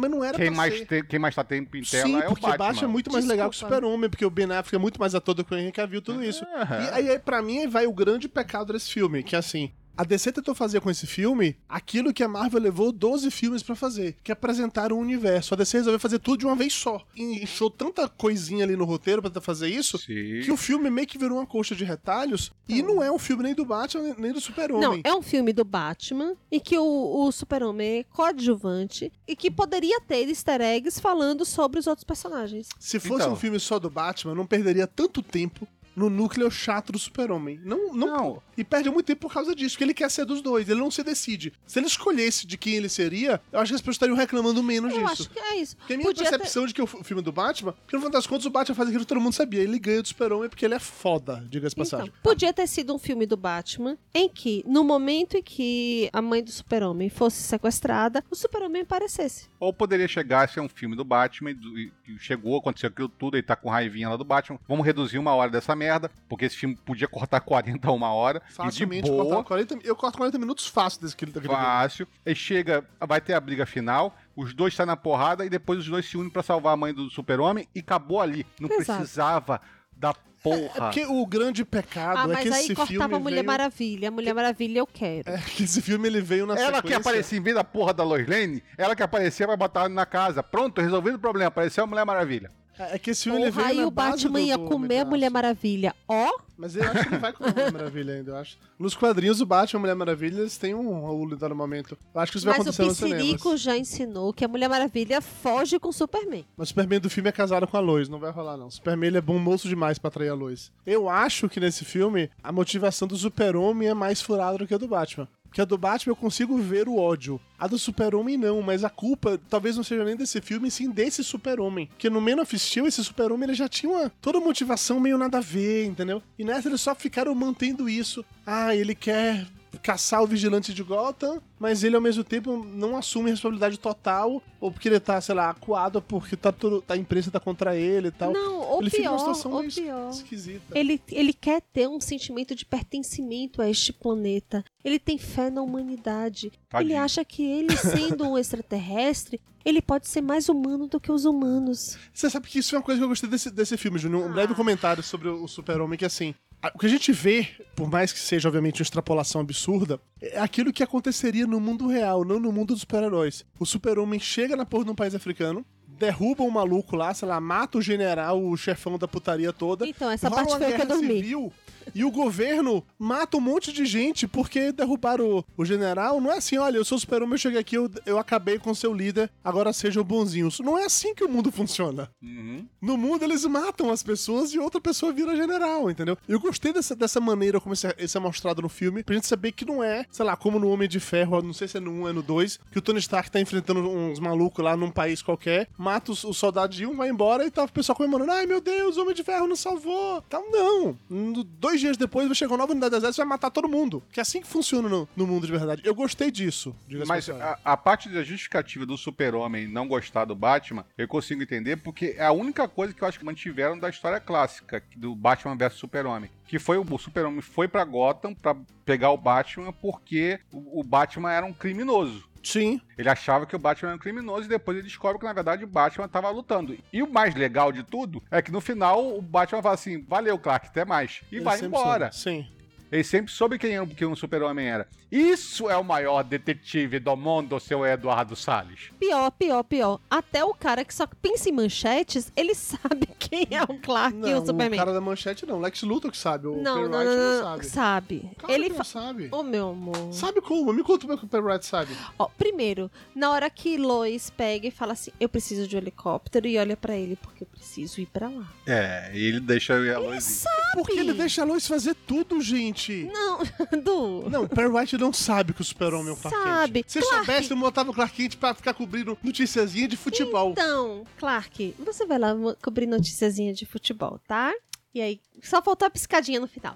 [0.00, 0.86] Mas não era Quem pra mais, ser.
[0.86, 2.84] tem, quem mais tá tempo em tela Sim, é o porque Batman.
[2.84, 3.74] é muito mais legal que o Desculpa.
[3.74, 6.22] Super-Homem, porque o Ben Affleck é muito mais ator do que o Henry Cavill, tudo
[6.24, 6.44] isso.
[6.54, 6.82] Aham.
[6.84, 9.72] E aí, aí, pra mim, aí vai o grande pecado desse filme, que é assim...
[10.00, 13.74] A DC tentou fazer com esse filme aquilo que a Marvel levou 12 filmes pra
[13.76, 15.52] fazer, que é apresentar um universo.
[15.52, 17.04] A DC resolveu fazer tudo de uma vez só.
[17.14, 20.40] E encheu tanta coisinha ali no roteiro pra tentar fazer isso, Sim.
[20.42, 22.50] que o filme meio que virou uma coxa de retalhos.
[22.66, 24.80] E não é um filme nem do Batman, nem do Super-Homem.
[24.88, 29.50] Não, é um filme do Batman e que o, o Super-Homem é coadjuvante e que
[29.50, 32.68] poderia ter easter eggs falando sobre os outros personagens.
[32.78, 33.34] Se fosse Então.
[33.34, 35.68] um filme só do Batman, não perderia tanto tempo,
[36.00, 37.60] no núcleo chato do super-homem.
[37.64, 38.42] Não, não, Não.
[38.56, 40.90] E perde muito tempo por causa disso, porque ele quer ser dos dois, ele não
[40.90, 41.52] se decide.
[41.66, 44.92] Se ele escolhesse de quem ele seria, eu acho que as pessoas estariam reclamando menos
[44.92, 45.12] Eu disso.
[45.12, 45.76] acho que é isso.
[45.76, 48.10] Porque a minha Podia ter- percepção de que o filme do Batman, porque no final
[48.12, 49.60] das contas o Batman faz aquilo que todo mundo sabia.
[49.62, 52.06] Ele ganha do super-homem porque ele é foda, diga-se de passagem.
[52.08, 56.20] Então, podia ter sido um filme do Batman em que, no momento em que a
[56.22, 59.49] mãe do super-homem fosse sequestrada, o super-homem aparecesse.
[59.60, 63.08] Ou poderia chegar a ser um filme do Batman, e e e chegou, aconteceu aquilo
[63.08, 64.58] tudo, ele tá com raivinha lá do Batman.
[64.66, 68.42] Vamos reduzir uma hora dessa merda, porque esse filme podia cortar 40 a uma hora.
[68.48, 71.48] Facilmente e de boa, cortar 40 Eu corto 40 minutos fácil desse daquele filme.
[71.48, 72.08] fácil.
[72.24, 75.86] Aí chega, vai ter a briga final, os dois saem na porrada e depois os
[75.86, 78.46] dois se unem pra salvar a mãe do super-homem e acabou ali.
[78.58, 78.98] Não Exato.
[78.98, 79.60] precisava
[80.00, 80.70] da É porra.
[80.74, 83.46] porque o grande pecado Ah, é que aí esse filme cortava a Mulher veio...
[83.46, 84.08] Maravilha.
[84.08, 85.28] A Mulher Maravilha eu quero.
[85.28, 86.96] É que esse filme ele veio na Ela que sequência...
[86.96, 90.42] aparecia em vez da porra da Lois Lane, ela que aparecia vai botar na casa.
[90.42, 91.48] Pronto, resolvido o problema.
[91.48, 92.50] Apareceu a Mulher Maravilha.
[92.80, 95.04] É que esse filme ele Porra, na o Batman ia comer a.
[95.04, 95.94] Mulher Maravilha.
[96.08, 98.56] Ó, Mas eu acho que ele vai com a Mulher Maravilha ainda, eu acho.
[98.78, 101.98] Nos quadrinhos, o Batman e a Mulher Maravilha, eles têm um Raul no momento.
[102.14, 103.22] Eu acho que isso vai mas o acontecer nos cinemas.
[103.22, 106.46] Piscirico já ensinou que a Mulher Maravilha foge com o Superman.
[106.56, 108.68] Mas o Superman do filme é casado com a Lois, não vai rolar não.
[108.68, 110.72] O Superman ele é bom moço demais pra atrair a Lois.
[110.86, 114.78] Eu acho que nesse filme, a motivação do Super-Homem é mais furada do que a
[114.78, 115.28] do Batman.
[115.50, 117.40] Porque a do Batman eu consigo ver o ódio.
[117.58, 121.24] A do Super-Homem não, mas a culpa talvez não seja nem desse filme, sim desse
[121.24, 121.88] Super-Homem.
[121.88, 125.38] Porque no Man of Steel, esse Super-Homem ele já tinha uma, toda motivação meio nada
[125.38, 126.22] a ver, entendeu?
[126.38, 128.24] E nessa eles só ficaram mantendo isso.
[128.46, 129.46] Ah, ele quer
[129.78, 134.70] caçar o vigilante de Gotham, mas ele ao mesmo tempo não assume responsabilidade total, ou
[134.70, 138.10] porque ele tá, sei lá, acuado porque tá tudo, a imprensa tá contra ele e
[138.10, 138.32] tal.
[138.32, 140.10] Não, ou ele fica numa pior, situação ou meio pior.
[140.10, 140.78] esquisita.
[140.78, 144.64] Ele, ele quer ter um sentimento de pertencimento a este planeta.
[144.84, 146.46] Ele tem fé na humanidade.
[146.46, 147.00] Ele Tadinho.
[147.02, 151.98] acha que ele, sendo um extraterrestre, ele pode ser mais humano do que os humanos.
[152.12, 154.26] Você sabe que isso é uma coisa que eu gostei desse, desse filme, Júnior.
[154.26, 156.34] Um breve comentário sobre o Super-Homem, que assim.
[156.74, 160.72] O que a gente vê, por mais que seja, obviamente, uma extrapolação absurda, é aquilo
[160.72, 163.44] que aconteceria no mundo real, não no mundo dos super-heróis.
[163.58, 167.40] O Super-Homem chega na porra de um país africano, derruba um maluco lá, sei lá,
[167.40, 169.86] mata o general, o chefão da putaria toda.
[169.86, 171.06] Então, essa parte foi que eu dormi.
[171.16, 171.52] civil,
[171.94, 176.20] e o governo mata um monte de gente porque derrubaram o, o general.
[176.20, 178.92] Não é assim, olha, eu sou super-homem, eu cheguei aqui, eu, eu acabei com seu
[178.92, 180.60] líder, agora sejam bonzinhos.
[180.60, 182.10] Não é assim que o mundo funciona.
[182.22, 182.66] Uhum.
[182.80, 186.16] No mundo, eles matam as pessoas e outra pessoa vira general, entendeu?
[186.28, 189.52] Eu gostei dessa, dessa maneira como isso é, é mostrado no filme, pra gente saber
[189.52, 191.90] que não é, sei lá, como no Homem de Ferro, não sei se é no
[191.90, 194.90] 1 ou é no 2, que o Tony Stark tá enfrentando uns malucos lá num
[194.90, 198.32] país qualquer, mata os, os soldados de um, vai embora e tá o pessoal comemorando,
[198.32, 200.22] ai meu Deus, o Homem de Ferro nos salvou.
[200.26, 200.96] Então, não.
[201.08, 201.44] No-
[201.80, 204.02] Dois dias depois vai chegar uma nova unidade do exército e vai matar todo mundo.
[204.12, 205.82] Que é assim que funciona no, no mundo de verdade.
[205.82, 206.76] Eu gostei disso.
[207.06, 211.76] Mas a, a parte da justificativa do super-homem não gostar do Batman, eu consigo entender,
[211.76, 215.56] porque é a única coisa que eu acho que mantiveram da história clássica, do Batman
[215.56, 216.30] vs Super-Homem.
[216.46, 218.54] Que foi o, super-homem foi pra Gotham pra
[218.84, 222.28] pegar o Batman porque o, o Batman era um criminoso.
[222.42, 222.80] Sim.
[222.96, 225.64] Ele achava que o Batman era um criminoso e depois ele descobre que, na verdade,
[225.64, 226.76] o Batman tava lutando.
[226.92, 230.38] E o mais legal de tudo é que no final o Batman fala assim: valeu,
[230.38, 231.20] Clark, até mais.
[231.30, 232.10] E Ele vai embora.
[232.12, 232.46] Sim.
[232.90, 234.88] Ele sempre soube quem era, que um super-homem era.
[235.10, 238.90] Isso é o maior detetive do mundo, seu Eduardo Salles.
[238.98, 240.00] Pior, pior, pior.
[240.08, 244.20] Até o cara que só pensa em manchetes, ele sabe quem é o Clark e
[244.20, 244.78] Não, o Superman.
[244.78, 245.60] o cara da manchete não.
[245.60, 246.46] Lex Luthor que sabe.
[246.46, 247.66] O Não, não, não, não, sabe.
[247.66, 248.30] sabe.
[248.38, 248.78] Claro ele que fa...
[248.78, 249.28] não sabe.
[249.32, 250.12] Ô, meu amor.
[250.12, 250.72] Sabe como?
[250.72, 251.96] Me conta como é que o Perry White sabe.
[252.18, 256.46] Ó, primeiro, na hora que Lois pega e fala assim, eu preciso de um helicóptero,
[256.46, 258.46] e olha pra ele, porque eu preciso ir pra lá.
[258.66, 260.48] É, e ele deixa a Lois ir.
[260.74, 262.79] Porque ele deixa a Lois fazer tudo, gente.
[263.12, 263.38] Não,
[263.82, 264.28] Du.
[264.30, 266.82] Não, o Perry White não sabe que o super-homem é o Clark Sabe.
[266.82, 266.90] Kent.
[266.90, 270.52] Se Clark- soubesse, ele botava o Clark Kent pra ficar cobrindo noticiazinha de futebol.
[270.52, 274.52] Então, Clark, você vai lá mo- cobrir noticiazinha de futebol, tá?
[274.94, 276.74] E aí, só faltou a piscadinha no final.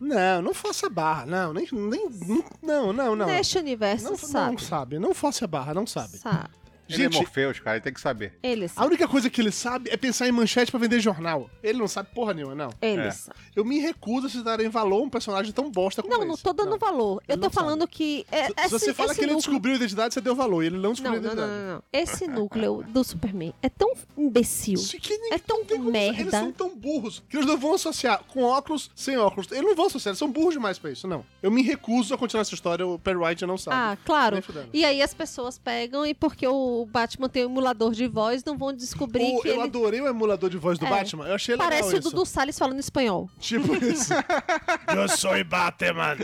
[0.00, 1.26] Não, não faça barra.
[1.26, 1.68] Não, nem...
[1.72, 2.08] nem
[2.62, 3.26] não, não, não.
[3.26, 4.52] Neste universo, Não, sabe.
[4.52, 4.98] não sabe.
[4.98, 6.16] Não faça barra, não sabe.
[6.16, 6.48] Sabe.
[6.94, 8.32] Ele é Gente, Morpheus, cara, ele tem que saber.
[8.42, 8.86] Ele a sabe.
[8.86, 11.50] única coisa que ele sabe é pensar em manchete pra vender jornal.
[11.62, 12.70] Ele não sabe porra nenhuma, não.
[12.80, 13.10] Ele É.
[13.10, 13.38] sabe.
[13.54, 16.34] Eu me recuso a se darem valor a um personagem tão bosta como Não, não
[16.34, 16.42] esse.
[16.42, 17.22] tô dando valor.
[17.28, 18.26] Eu Ele tô não falando que.
[18.30, 20.34] É, Se- esse, Se você fala esse que ele núcleo- descobriu a identidade, você deu
[20.34, 20.62] valor.
[20.62, 21.66] E ele não Não, descobriu não, a não, identidade.
[21.68, 21.82] não, não.
[21.92, 24.74] Esse núcleo do Superman é tão imbecil.
[24.74, 26.30] Isso que nem- É tão não como- Eles merda.
[26.30, 29.50] são tão burros que eles não vão associar com óculos, sem óculos.
[29.50, 31.24] Eles não vão associar, eles são burros demais pra isso, não.
[31.42, 33.76] Eu me recuso a continuar essa história, o Perry White não sabe.
[33.76, 34.38] Ah, claro.
[34.72, 38.42] E aí as pessoas pegam e porque o, o Batman tem um emulador de voz,
[38.44, 40.90] não vão descobrir O- que eu ele adorei o emulador de voz do É.
[40.90, 41.26] Batman.
[41.26, 42.00] Eu achei legal parece o.
[42.00, 43.28] Dudu Salles falando espanhol.
[43.38, 44.12] Tipo isso.
[44.94, 46.16] Eu sou Batman.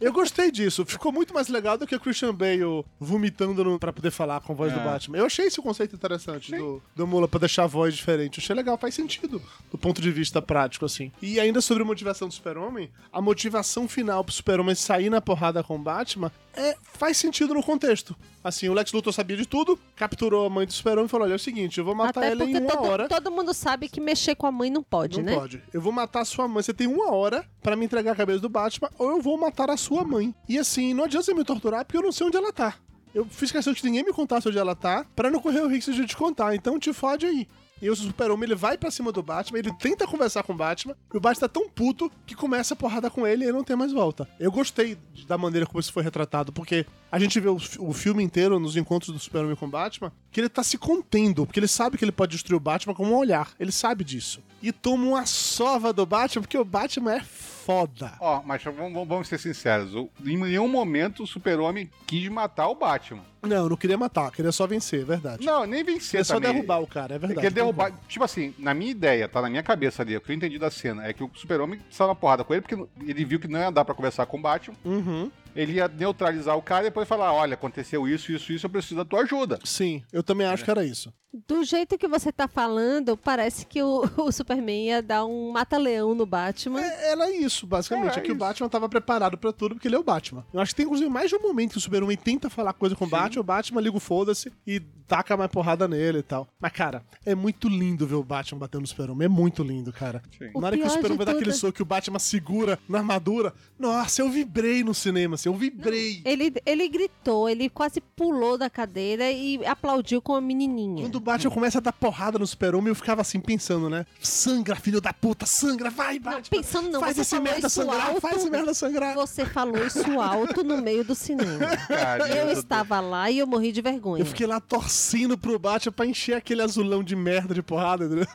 [0.00, 0.84] Eu gostei disso.
[0.84, 4.52] Ficou muito mais legal do que o Christian Bale vomitando no, pra poder falar com
[4.52, 4.84] a voz do É.
[4.84, 5.18] Batman.
[5.18, 8.38] Eu achei esse conceito interessante do, do Mula pra deixar a voz diferente.
[8.38, 9.40] Eu achei legal, faz sentido
[9.70, 11.10] do ponto de vista prático, assim.
[11.22, 15.62] E ainda sobre a motivação do Super-Homem, a motivação final pro Super-Homem sair na porrada
[15.62, 18.16] com o Batman é, faz sentido no contexto.
[18.42, 21.32] Assim, o Lex Luthor sabia de tudo, capturou a mãe do Super-Homem e falou: olha,
[21.32, 23.08] é o seguinte, eu vou matar Até ela em uma todo, hora.
[23.08, 25.34] todo mundo sabe que mexer com a mãe não pode, Não né?
[25.34, 25.62] pode.
[25.72, 26.62] Eu vou matar a sua mãe.
[26.62, 29.70] Você tem uma hora pra me entregar a cabeça do Batman, ou eu vou matar
[29.70, 30.34] a sua mãe.
[30.48, 32.74] E assim, não adianta você me torturar porque eu não sei onde ela tá.
[33.14, 35.68] Eu fiz questão de que ninguém me contasse onde ela tá, pra não correr o
[35.68, 36.54] risco de te contar.
[36.54, 37.48] Então te fode aí.
[37.80, 40.96] E o Super-Homem, ele vai pra cima do Batman, ele tenta conversar com o Batman,
[41.12, 43.64] e o Batman tá tão puto que começa a porrada com ele e ele não
[43.64, 44.26] tem mais volta.
[44.40, 44.96] Eu gostei
[45.26, 48.76] da maneira como isso foi retratado, porque a gente vê o, o filme inteiro nos
[48.76, 52.04] encontros do Super-Homem com o Batman, que ele tá se contendo, porque ele sabe que
[52.04, 53.52] ele pode destruir o Batman com um olhar.
[53.58, 54.42] Ele sabe disso.
[54.62, 58.12] E toma uma sova do Batman, porque o Batman é foda.
[58.20, 59.94] Ó, mas vamos, vamos- ser sinceros.
[60.22, 63.22] Em nenhum momento o super-homem quis matar o Batman.
[63.42, 65.46] Não, eu não queria matar, queria só vencer, é verdade.
[65.46, 67.48] Não, nem vencer queria só derrubar o cara, é verdade.
[67.48, 67.92] derrubar.
[68.06, 70.70] Tipo assim, na minha ideia, tá na minha cabeça ali, o que eu entendi da
[70.70, 72.76] cena é que o super-homem saiu na porrada com ele porque
[73.10, 74.76] ele viu que não ia dar pra conversar com o Batman.
[74.84, 75.30] Uhum.
[75.56, 78.96] Ele ia neutralizar o cara e depois falar: olha, aconteceu isso, isso, isso, eu preciso
[78.96, 79.58] da tua ajuda.
[79.64, 80.50] Sim, eu também É.
[80.50, 81.12] acho que era isso.
[81.34, 86.14] Do jeito que você tá falando, parece que o, o Superman ia dar um mata-leão
[86.14, 86.80] no Batman.
[86.80, 88.16] É, era isso, basicamente.
[88.16, 88.36] É, É, que isso.
[88.36, 90.46] o Batman tava preparado pra tudo porque ele é o Batman.
[90.52, 92.96] Eu acho que tem, inclusive, mais de um momento que o Super-Homem tenta falar coisa
[92.96, 96.48] com o Batman, o Batman liga o foda-se e taca mais porrada nele e tal.
[96.58, 99.26] Mas, cara, é muito lindo ver o Batman batendo no Super-Homem.
[99.26, 100.22] É muito lindo, cara.
[100.38, 100.50] Sim.
[100.54, 102.78] O Na hora que o Super-Homem vai dar aquele é- soco que o Batman segura
[102.88, 106.22] na armadura, nossa, eu vibrei no cinema, assim, eu vibrei.
[106.24, 111.02] Ele, ele gritou, ele quase pulou da cadeira e aplaudiu com a menininha.
[111.04, 114.04] Quando o Batman começa a dar porrada no Super-Homem, eu ficava assim, pensando, né?
[114.20, 116.58] Sangra, filho da puta, sangra, vai, Batman.
[116.62, 118.20] pensando não, faz esse merda sangrar, alto.
[118.20, 119.14] faz esse merda sangrar.
[119.14, 121.66] Você falou isso alto no meio do cinema.
[121.88, 124.22] Cara, Eu estava lá e eu morri de vergonha.
[124.22, 128.26] Eu fiquei lá torcendo pro Batman pra encher aquele azulão de merda de porrada, entendeu?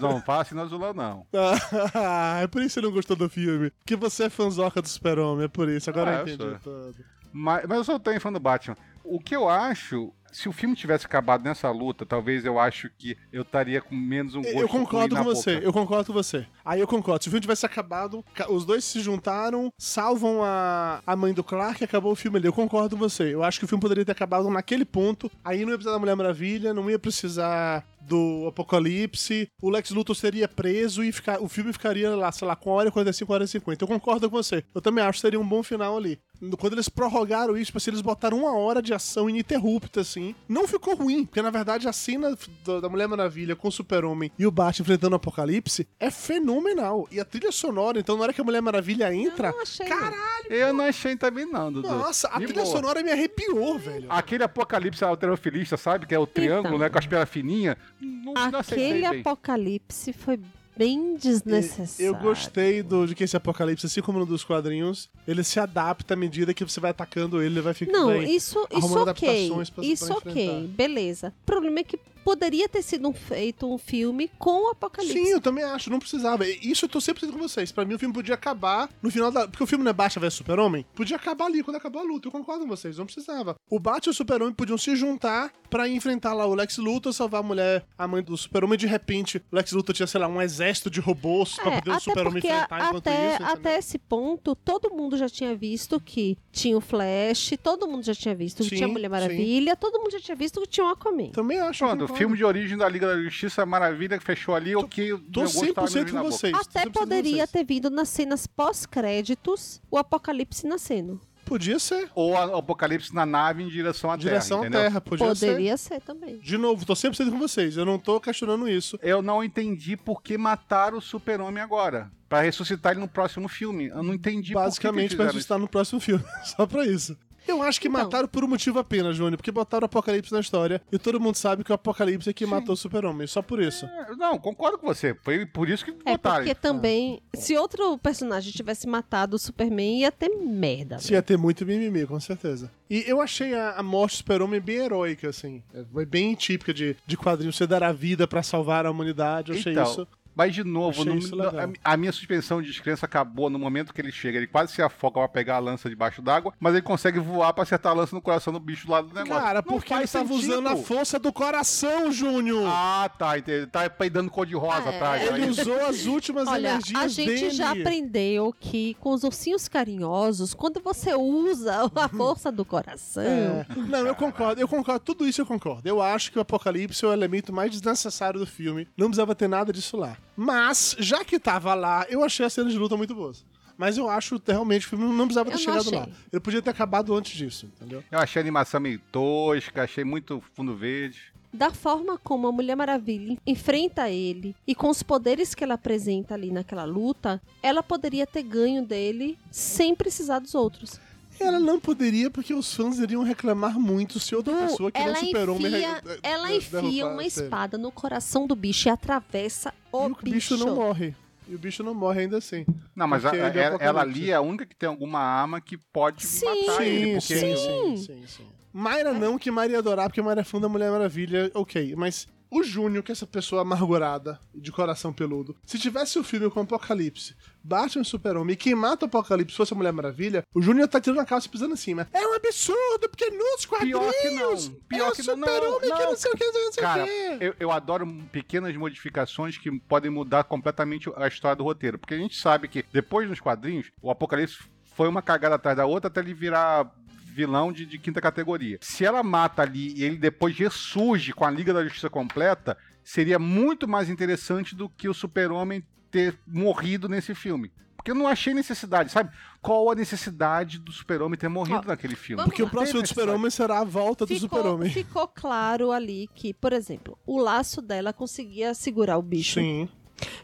[0.00, 1.26] Não faça no azulão, não.
[2.42, 3.70] É por isso que você não gostou do filme.
[3.70, 5.88] Porque você é fanzoca do Super-Homem, é por isso.
[5.88, 6.94] Agora Ah, eu entendi tudo.
[7.32, 8.76] Mas, mas eu sou tão fã do Batman.
[9.04, 13.16] O que eu acho, se o filme tivesse acabado nessa luta, talvez eu acho que
[13.32, 15.64] eu estaria com menos um gosto Eu concordo com você, boca.
[15.66, 16.46] eu concordo com você.
[16.64, 17.22] Aí eu concordo.
[17.22, 21.42] Se o filme tivesse acabado, ca- os dois se juntaram, salvam a, a mãe do
[21.42, 22.46] Clark e acabou o filme ali.
[22.46, 23.34] Eu concordo com você.
[23.34, 25.30] Eu acho que o filme poderia ter acabado naquele ponto.
[25.44, 29.48] Aí não ia precisar da Mulher Maravilha, não ia precisar do Apocalipse.
[29.60, 32.88] O Lex Luthor seria preso e ficar, o filme ficaria lá, sei lá, com hora
[32.88, 33.84] e 45, hora e 50.
[33.84, 34.64] Eu concordo com você.
[34.74, 36.18] Eu também acho que seria um bom final ali.
[36.58, 40.34] Quando eles prorrogaram isso, tipo assim, eles botaram uma hora de ação ininterrupta, assim.
[40.48, 42.36] Não ficou ruim, porque na verdade a cena
[42.80, 47.08] da Mulher Maravilha com o Super-Homem e o Batman enfrentando o Apocalipse é fenomenal.
[47.10, 49.86] E a trilha sonora, então na hora que a Mulher Maravilha entra, Eu não achei.
[49.86, 51.88] caralho, Eu não achei também não, Dudu.
[51.88, 52.74] nossa, a De trilha boa.
[52.76, 54.06] sonora me arrepiou, velho.
[54.08, 56.06] Aquele apocalipse alterofilista, sabe?
[56.06, 56.78] Que é o triângulo, Então.
[56.78, 56.88] né?
[56.88, 57.76] Com as pernas fininhas.
[58.00, 59.20] Não, não Aquele bem.
[59.20, 60.38] apocalipse foi
[60.78, 62.06] bem desnecessário.
[62.06, 66.14] Eu gostei do, de que esse apocalipse, assim como no dos quadrinhos, ele se adapta
[66.14, 67.98] à medida que você vai atacando ele, ele vai ficando.
[67.98, 69.50] Não, vai isso, isso ok.
[69.74, 71.34] pra- Isso pra ok, beleza.
[71.42, 75.16] O problema é que poderia ter sido um- feito um filme com o apocalipse.
[75.18, 76.46] Sim, eu também acho, não precisava.
[76.46, 77.72] Isso eu tô sempre com vocês.
[77.72, 79.48] Pra mim, o filme podia acabar no final da.
[79.48, 80.84] Porque o filme não é Batman vs Super-Homem?
[80.94, 82.28] Podia acabar ali, quando acabou a luta.
[82.28, 83.54] Eu concordo com vocês, não precisava.
[83.70, 87.40] O Batman e o Super-Homem podiam se juntar pra enfrentar lá o Lex Luthor, salvar
[87.40, 88.78] a mulher, a mãe do Super-Homem.
[88.78, 91.90] De repente, o Lex Luthor tinha, sei lá, um exército de robôs pra É, poder
[91.90, 93.34] o até Super-Homem enfrentar a- enquanto até, isso.
[93.42, 93.52] entendeu?
[93.54, 98.14] até esse ponto, todo mundo já tinha visto que tinha o Flash, todo mundo já
[98.14, 99.12] tinha visto que Sim, tinha a Mulher sim.
[99.12, 101.30] Maravilha, todo mundo já tinha visto que tinha o Aquaman.
[101.30, 101.84] Também acho.
[101.84, 105.08] Pronto, o filme de origem da Liga da Justiça Maravilha que fechou ali, o que
[105.32, 106.54] Tô meu gosto tava 100% meio com vocês.
[106.54, 107.50] Até 100% com poderia vocês.
[107.50, 111.20] ter vindo nas cenas pós-créditos o apocalipse nascendo.
[111.48, 112.10] Podia ser.
[112.14, 114.80] Ou a- o apocalipse na nave em direção à Direção Terra, à entendeu?
[114.82, 115.46] Terra, podia ser.
[115.46, 116.38] Poderia ser também.
[116.38, 117.76] De novo, tô 100% com vocês.
[117.76, 118.98] Eu não tô questionando isso.
[119.02, 122.10] Eu não entendi por que mataram o super-homem agora.
[122.28, 123.86] Pra ressuscitar ele no próximo filme.
[123.86, 126.22] Eu não entendi Basicamente por que eles ressuscitar no próximo filme.
[126.44, 127.16] Só pra isso.
[127.48, 128.02] Eu acho que Então.
[128.02, 131.36] mataram por um motivo apenas, Júnior, porque botaram o Apocalipse na história e todo mundo
[131.36, 133.26] sabe que o Apocalipse é que matou o Super-Homem.
[133.26, 133.86] Só por isso.
[133.86, 134.16] isso.
[134.16, 135.14] Não, concordo com você.
[135.22, 136.36] Foi por isso que É botaram.
[136.44, 140.98] porque também, se outro personagem tivesse matado o Superman, ia ter merda.
[140.98, 142.70] Se ia ter muito mimimi, com certeza.
[142.90, 145.62] E eu achei a, a morte do Super-Homem bem heróica, assim.
[145.74, 147.56] É, Foi bem típica de, de quadrinhos.
[147.56, 149.52] Você dar a vida pra salvar a humanidade.
[149.52, 150.08] Eu achei Então, isso.
[150.38, 151.72] Mas, de novo, legal.
[151.82, 154.38] a, a minha suspensão de descrença acabou no momento que ele chega.
[154.38, 157.64] Ele quase se afoga pra pegar a lança debaixo d'água, mas ele consegue voar pra
[157.64, 159.42] acertar a lança no coração do bicho lá do negócio.
[159.42, 160.52] Cara, Não porque ele faz tava sentido.
[160.52, 162.62] usando a força do coração, Júnior.
[162.68, 163.36] Ah, tá.
[163.36, 163.66] entendi.
[163.66, 164.94] Tá peidando cor de rosa é.
[164.96, 165.22] atrás.
[165.26, 165.50] ele aí.
[165.50, 167.50] usou as últimas Olha, energias a gente dele.
[167.50, 173.66] já aprendeu que com os ursinhos carinhosos, quando você usa a força do coração, É.
[173.88, 175.88] Não, eu concordo, eu concordo, tudo isso eu concordo.
[175.88, 178.86] Eu acho que o Apocalipse é o elemento mais desnecessário do filme.
[178.96, 180.16] Não precisava ter nada disso lá.
[180.40, 183.44] Mas, já que tava lá, eu achei as cenas de luta muito boas.
[183.76, 186.08] Mas eu acho realmente que o filme não precisava ter Eu chegado lá.
[186.32, 188.04] Ele podia ter acabado antes disso, entendeu?
[188.08, 191.20] Eu achei a animação meio tosca, achei muito fundo verde.
[191.52, 196.34] da forma como a Mulher Maravilha enfrenta ele e com os poderes que ela apresenta
[196.34, 201.00] ali naquela luta, ela poderia ter ganho dele sem precisar dos outros.
[201.40, 205.16] Ela não poderia, porque os fãs iriam reclamar muito se outra pessoa que não ela
[205.16, 205.66] super-homem...
[205.66, 207.28] enfia, re- ela enfia uma ele.
[207.28, 211.14] espada no coração do bicho e atravessa o, E o bicho não morre.
[211.48, 212.66] E o bicho não morre ainda assim.
[212.94, 215.60] Não, mas a- Porque ele é ela, ali é a única que tem alguma arma
[215.60, 216.44] que pode Sim.
[216.44, 217.20] matar ele.
[217.20, 218.46] Sim, Porque sim, sim, sim, sim.
[218.72, 221.94] Mayra não, que Mayra ia adorar, porque Mayra é fã da Mulher Maravilha, ok.
[221.96, 226.24] Mas o Júnior, que é essa pessoa amargurada e de coração peludo, se tivesse o
[226.24, 230.62] filme com Apocalipse, Batman Super-Homem, e quem mata o Apocalipse fosse a Mulher Maravilha, o
[230.62, 232.08] Júnior tá tirando a calça e pisando em cima.
[232.12, 234.80] É um absurdo, porque nos quadrinhos Pior que não.
[234.88, 236.16] Pior é o que não, Super-Homem que não.
[236.16, 236.80] sei o que, não sei o que.
[236.80, 237.06] Cara,
[237.40, 241.98] eu, eu adoro pequenas modificações que podem mudar completamente a história do roteiro.
[241.98, 244.58] Porque a gente sabe que depois nos quadrinhos, o Apocalipse
[244.94, 246.92] foi uma cagada atrás da outra até ele virar
[247.38, 248.78] vilão de, de quinta categoria.
[248.80, 253.38] Se ela mata ali e ele depois ressurge com a Liga da Justiça completa, seria
[253.38, 257.70] muito mais interessante do que o Super-Homem ter morrido nesse filme.
[257.96, 259.30] Porque eu não achei necessidade, sabe?
[259.60, 262.42] Qual a necessidade do Super-Homem ter morrido naquele filme?
[262.42, 262.70] Porque o lá.
[262.72, 264.90] próximo do Super-Homem será a volta do Ficou, Super-Homem.
[264.90, 269.60] ficou claro ali que, por exemplo, o laço dela conseguia segurar o bicho.
[269.60, 269.88] Sim.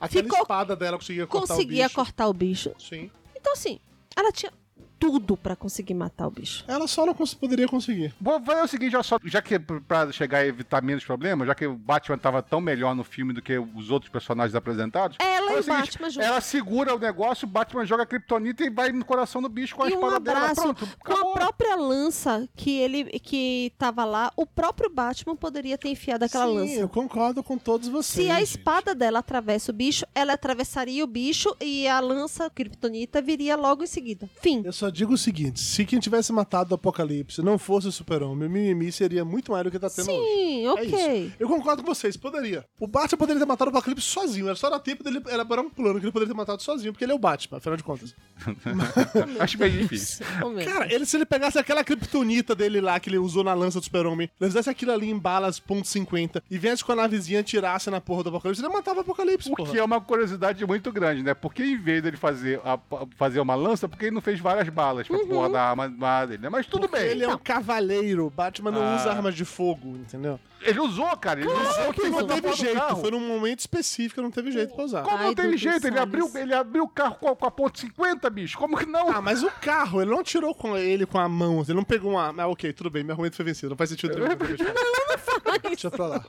[0.01, 1.95] Aquela Ficou- espada dela conseguia cortar Conseguia o bicho.
[1.97, 2.73] cortar o bicho.
[2.79, 3.11] Sim.
[3.37, 3.81] Então, assim,
[4.17, 4.53] ela tinha
[4.99, 6.65] tudo pra conseguir matar o bicho.
[6.69, 8.13] Ela só não cons- poderia conseguir.
[8.21, 11.55] Vou fazer o seguinte, já, só, já que pra chegar a evitar menos problemas, já
[11.55, 15.17] que o Batman tava tão melhor no filme do que os outros personagens apresentados.
[15.21, 16.27] Ela e o seguinte, Batman juntos.
[16.29, 19.75] Ela segura o negócio, o Batman joga a Kryptonita e vai no coração do bicho
[19.75, 20.39] com a E um espada dela.
[20.39, 21.33] abraço Pronto, com acabou.
[21.33, 26.47] a própria lança que ele que tava lá, o próprio Batman poderia ter enfiado aquela
[26.47, 26.75] Sim, lança.
[26.75, 28.27] eu concordo com todos vocês.
[28.27, 28.49] Se a gente.
[28.51, 33.83] espada dela atravessa o bicho, ela atravessaria o bicho e a lança kryptonita viria logo
[33.83, 34.29] em seguida.
[34.41, 34.63] Fim.
[34.65, 38.49] Eu só digo o seguinte: se quem tivesse matado o Apocalipse não fosse o Super-Homem,
[38.49, 40.27] o mimimi seria muito maior do que tá tendo hoje.
[40.27, 40.85] Sim, É ok.
[41.27, 41.33] isso.
[41.39, 42.65] Eu concordo com vocês, poderia.
[42.81, 45.69] O Batman poderia ter matado o Apocalipse sozinho, era só dar tempo dele elaborar um
[45.71, 48.15] plano que ele poderia ter matado sozinho, porque ele é o Batman, afinal de contas.
[49.41, 50.25] Acho bem difícil.
[50.65, 53.85] Cara, ele, se ele pegasse aquela kryptonita dele lá que ele usou na lança do
[53.85, 58.01] Super-Homem, ele fizesse aquilo ali em balas .50 e viesse com a navezinha tirasse na
[58.01, 59.73] porra do Apocalipse, ele matava o Apocalipse, O porra.
[59.73, 61.35] que é uma curiosidade muito grande, né?
[61.35, 62.79] Porque em vez dele fazer, a-
[63.17, 66.43] fazer uma lança, porque ele não fez várias balas pra porra da arma, arma dele,
[66.43, 66.49] né?
[66.51, 67.03] Mas tudo bem.
[67.07, 68.97] Ele é um cavaleiro, Batman não Ah.
[68.97, 70.39] usa armas de fogo, entendeu?
[70.61, 71.41] Ele usou, cara.
[71.41, 75.03] Ele usou Porque não teve jeito, foi num momento específico, não teve jeito pra usar.
[75.03, 75.87] Como Ai, não teve jeito?
[75.87, 78.57] Ele abriu, ele abriu o carro com a, com a ponto 50, bicho.
[78.59, 79.11] Como que não?
[79.11, 82.13] Ah, mas o carro, ele não tirou com ele com a mão, ele não pegou
[82.13, 82.35] uma.
[82.43, 84.15] Ah, ok, tudo bem, meu argumento foi vencido, não faz sentido.
[84.19, 84.29] nenhum.
[85.69, 86.25] Deixa pra lá.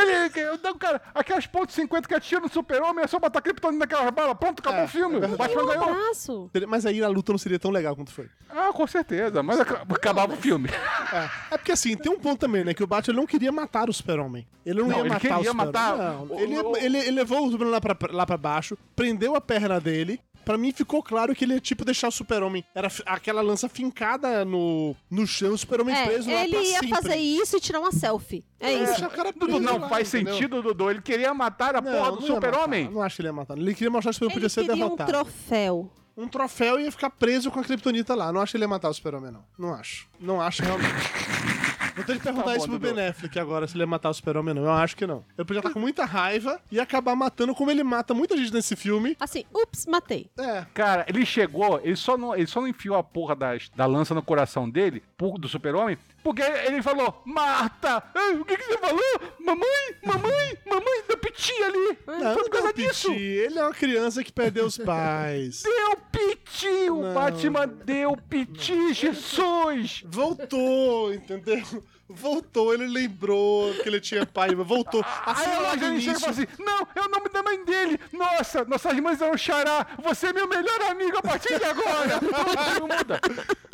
[0.00, 4.10] Ele, não, cara, aquelas pontos 50 que atira no super-homem é só botar criptonita naquelas
[4.10, 4.36] balas.
[4.38, 5.16] Pronto, acabou É, o filme.
[5.20, 5.36] é o.
[5.36, 5.90] Batman Um ganhou.
[5.90, 6.50] abraço.
[6.68, 8.28] Mas aí a luta não seria tão legal quanto foi.
[8.50, 9.42] Ah, com certeza.
[9.42, 10.68] Mas aca- acabava o filme.
[11.12, 12.74] É, é porque assim, tem um ponto também, né?
[12.74, 14.46] Que o Batman não queria matar o Super-Homem.
[14.64, 15.66] Ele não, Não, ia ele matar o queria Super-Homem.
[15.66, 19.34] matar Não, o- ele, ele, ele levou o Super-Homem lá pra, lá pra baixo, prendeu
[19.34, 20.20] a perna dele.
[20.46, 22.64] Pra mim ficou claro que ele ia, tipo, deixar o super-homem.
[22.72, 26.70] Era aquela lança fincada no, no chão, o super-homem É, preso lá ele pra ia
[26.78, 26.88] sempre.
[26.88, 28.44] fazer isso e tirar uma selfie.
[28.60, 29.10] É, É, isso.
[29.10, 30.34] cara Dudu, preso não lá, faz entendeu?
[30.34, 30.88] sentido, Dudu.
[30.90, 32.88] Ele queria matar a porra do não super-homem.
[32.88, 33.58] Não acho que ele ia matar.
[33.58, 35.10] Ele queria mostrar que o super-homem Ele podia ser queria um derrotado.
[35.12, 35.90] troféu.
[36.16, 38.32] um troféu e ia ficar preso com a Kryptonita lá.
[38.32, 39.44] Não acho que ele ia matar o Super-Homem, não.
[39.58, 40.08] Não acho.
[40.20, 40.94] Não acho realmente.
[41.96, 42.94] Vou ter que perguntar Tá bom, isso pro Dudu.
[42.94, 44.64] Ben Affleck agora, se ele ia matar o Super-Homem ou não.
[44.66, 45.24] Eu acho que não.
[45.36, 48.76] Ele podia estar com muita raiva e acabar matando como ele mata muita gente nesse
[48.76, 49.16] filme.
[49.18, 50.30] Assim, ups, matei.
[50.38, 50.66] É.
[50.74, 54.14] Cara, ele chegou, ele só não, ele só não enfiou a porra das- da lança
[54.14, 55.02] no coração dele,
[55.38, 58.02] do super-homem, porque ele falou, Marta,
[58.40, 59.00] o que, que você falou?
[59.38, 61.98] Mamãe, mamãe, mamãe, deu piti ali.
[62.04, 63.12] Não, Foi por causa disso.
[63.12, 63.22] piti.
[63.22, 65.62] Ele é uma criança que perdeu os pais.
[65.62, 67.14] Deu piti, o Não.
[67.14, 70.02] Batman deu piti, Jesus.
[70.04, 71.62] Voltou, entendeu?
[72.08, 75.04] Voltou, ele lembrou que ele tinha pai, voltou.
[75.24, 77.42] Assim, Aí lá a no gente chega e fala assim: Não, é o nome da
[77.42, 77.98] mãe dele.
[78.12, 79.84] Nossa, nossas mães eram xará.
[80.04, 82.20] Você é meu melhor amigo a partir de agora.
[82.80, 83.20] Não muda.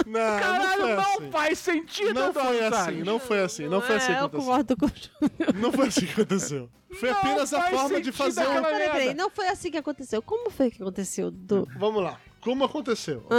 [0.07, 1.31] Não, Caralho, não não, foi assim.
[1.31, 4.47] faz sentido, Não foi assim, não foi assim, não foi assim que é, eu aconteceu.
[4.47, 5.55] concordo com o Júnior.
[5.55, 6.71] Não foi assim que aconteceu.
[6.99, 8.63] Foi Não apenas a forma de fazer um...
[8.63, 10.21] Peraí, não foi assim que aconteceu.
[10.21, 11.31] Como foi que aconteceu?
[11.31, 11.69] Do...
[11.79, 12.19] Vamos lá.
[12.43, 13.37] Como aconteceu, ok?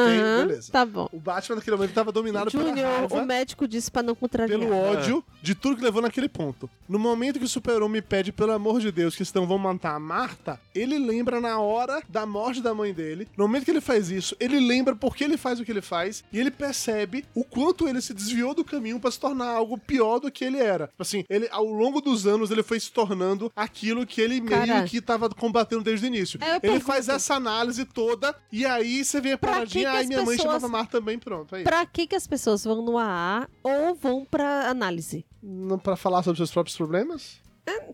[0.48, 0.72] Beleza.
[0.72, 1.10] Tá bom.
[1.12, 4.58] O Batman naquele momento estava dominado pela Júnior, raiva, o médico disse pra não contrariar.
[4.58, 6.70] pelo ódio de tudo que levou naquele ponto.
[6.88, 10.00] No momento que o super-homem pede, pelo amor de Deus, que senão vão matar a
[10.00, 13.28] Marta, ele lembra na hora da morte da mãe dele.
[13.36, 15.82] No momento que ele faz isso, ele lembra por que ele faz o que ele
[15.82, 19.78] faz e ele percebe o quanto ele se desviou do caminho pra se tornar algo
[19.78, 20.88] pior do que ele era.
[20.88, 24.86] Tipo Assim, ele ao longo dos anos ele foi se tornando aquilo que ele meio
[24.88, 26.40] que tava combatendo desde o início.
[26.42, 29.90] Eu Ele pergunto- faz essa análise toda e aí você vem a Pra que paradinha,
[29.90, 31.56] que ai as minha mãe pessoas- chamava Marta também, pronto.
[31.56, 31.64] Aí.
[31.64, 35.26] Pra que, que as pessoas vão no AA ou vão pra análise?
[35.42, 37.42] Não pra falar sobre seus próprios problemas?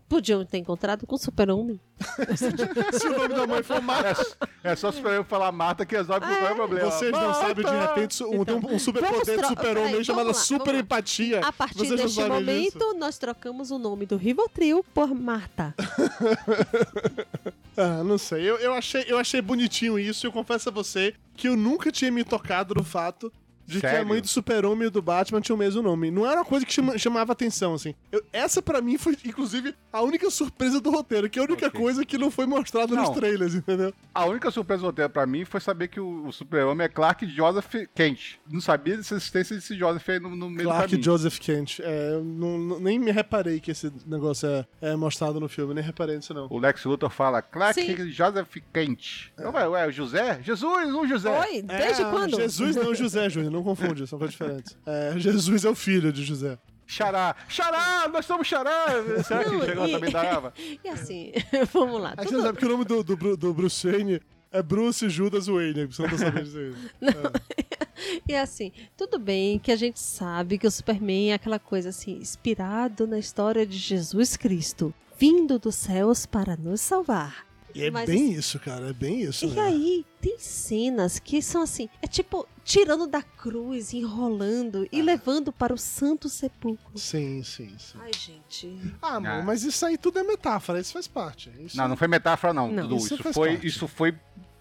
[0.08, 1.78] Podiam ter encontrado com o super-homem.
[2.98, 4.20] Se o nome da mãe for Marta.
[4.64, 6.90] É, é só super eu falar Marta que resolve qualquer problema.
[6.90, 7.40] Vocês não Marta!
[7.46, 10.38] sabem, de repente, um, tem um, um super Vamos poder de tro- super-homem chamado vamos
[10.38, 10.80] lá, super vamos lá.
[10.80, 11.38] empatia.
[11.46, 12.94] A partir Vocês deste momento, disso?
[12.98, 15.72] nós trocamos o nome do Rivotril por Marta.
[17.80, 18.42] Ah, não sei.
[18.42, 21.90] Eu, eu, achei, eu achei bonitinho isso e eu confesso a você que eu nunca
[21.90, 23.32] tinha me tocado no fato
[23.70, 24.06] de que a Sério?
[24.08, 26.10] mãe do super-homem e do Batman tinham o mesmo nome.
[26.10, 27.94] Não era uma coisa que chama- chamava atenção, assim.
[28.10, 31.66] Eu- essa, pra mim, foi, inclusive, a única surpresa do roteiro, que é a única
[31.68, 31.80] Ok.
[31.80, 33.14] coisa que não foi mostrada nos Não.
[33.14, 33.92] trailers, entendeu?
[34.14, 37.26] A única surpresa do roteiro pra mim foi saber que o, o super-homem é Clark
[37.26, 38.36] Joseph Kent.
[38.50, 41.04] Não sabia dessa existência desse Joseph aí no, no meio do Clark caminho.
[41.04, 41.80] Joseph Kent.
[41.80, 45.74] É, eu não- não- nem me reparei que esse negócio é, é mostrado no filme,
[45.74, 46.46] nem reparei nisso, não.
[46.50, 48.10] O Lex Luthor fala Clark Sim.
[48.10, 49.30] Joseph Kent.
[49.38, 50.40] Então, ué, ué, o José?
[50.42, 51.30] Jesus, um José.
[51.40, 52.36] Oi, desde É, quando?
[52.36, 54.76] Jesus não José, Júnior, não confunde, são coisas diferentes.
[54.86, 56.58] É, Jesus é o filho de José.
[56.86, 57.36] Xará.
[57.48, 58.86] Xará, nós somos Xará.
[59.24, 60.52] Será que Não, chegou e- também da Ava?
[60.84, 61.32] E assim,
[61.72, 62.14] vamos lá.
[62.16, 65.86] A gente sabe que o nome do, do, do Bruce Wayne é Bruce Judas Wayne,
[65.86, 66.74] você não tá sabendo disso aí.
[68.26, 72.16] E assim, tudo bem que a gente sabe que o Superman é aquela coisa assim,
[72.16, 77.44] inspirado na história de Jesus Cristo, vindo dos céus para nos salvar.
[77.74, 79.44] E é Mas bem isso, cara, é bem isso.
[79.44, 79.62] E né?
[79.62, 84.88] aí, tem cenas que são assim, é tipo tirando da cruz, enrolando Ah.
[84.92, 86.96] e levando para o santo sepulcro.
[86.98, 87.98] Sim, sim, sim.
[88.00, 88.78] Ai, gente.
[89.02, 89.42] Ah, amor, Ah.
[89.42, 91.50] mas isso aí tudo é metáfora, isso faz parte.
[91.60, 92.82] Isso Não, não foi metáfora, não, Não.
[92.84, 92.96] Dudu.
[92.96, 93.66] Isso Isso, faz foi, parte.
[93.66, 94.14] isso foi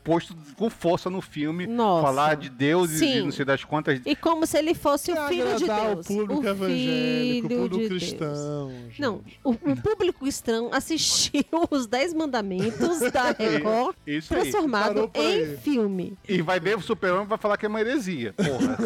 [0.04, 1.68] posto com força no filme.
[1.68, 2.02] Nossa.
[2.08, 3.12] Falar de Deus e Sim.
[3.14, 4.00] de não sei das quantas.
[4.06, 6.06] E como se ele fosse Pra o filho de Deus.
[6.06, 8.72] o público evangélico, o público de cristão.
[8.88, 9.02] gente.
[9.02, 16.18] Não, o, o público cristão assistiu os Dez Mandamentos da Record Isso transformado em filme.
[16.28, 18.34] E vai ver o super-homem e vai falar que é uma heresia.
[18.34, 18.78] Porra.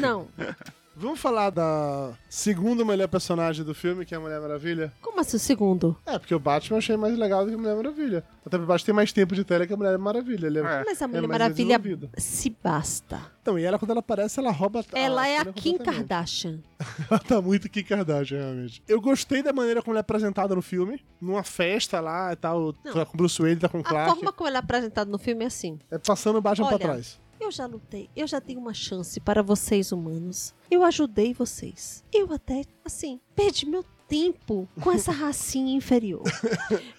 [0.00, 0.28] Não.
[1.00, 4.92] Vamos falar da segunda melhor personagem do filme, que é a Mulher Maravilha?
[5.00, 5.96] Como assim o segundo?
[6.04, 8.18] É, porque o Batman eu achei mais legal do que a Mulher Maravilha.
[8.40, 10.46] Até porque o Batman tem mais tempo de tela que a Mulher Maravilha.
[10.46, 10.84] Ele é, É.
[10.84, 11.80] Mas a é Mulher mais Maravilha
[12.18, 13.18] se basta.
[13.40, 15.78] Então, e ela, quando ela aparece, ela rouba Ela é a Kim.
[15.78, 16.58] Kardashian.
[17.10, 18.82] Ela tá muito Kim Kardashian, realmente.
[18.86, 21.02] Eu gostei da maneira como ela é apresentada no filme.
[21.18, 22.74] Numa festa lá e tal.
[22.84, 22.92] Não.
[22.92, 24.14] Tá com o Bruce Wayne, tá com o A Clark.
[24.16, 25.78] forma como ela é apresentada no filme é assim.
[25.90, 27.18] É passando o Batman Olha, pra trás.
[27.50, 30.54] Eu já lutei, eu já tenho uma chance para vocês humanos.
[30.70, 32.04] Eu ajudei vocês.
[32.12, 36.22] Eu até, assim, perdi meu tempo com essa racinha inferior.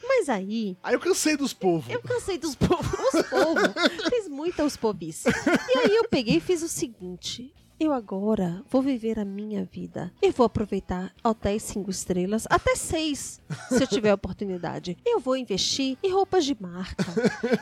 [0.06, 1.90] Mas aí, Aí eu cansei dos povos.
[1.90, 2.86] eu cansei dos povos.
[3.14, 3.64] Os povos.
[4.12, 5.30] Fiz muita os povice.
[5.30, 7.54] E aí eu peguei e fiz o seguinte.
[7.84, 10.14] Eu agora vou viver a minha vida.
[10.22, 14.96] Eu vou aproveitar hotéis cinco estrelas, até seis, se eu tiver oportunidade.
[15.04, 17.04] Eu vou investir em roupas de marca.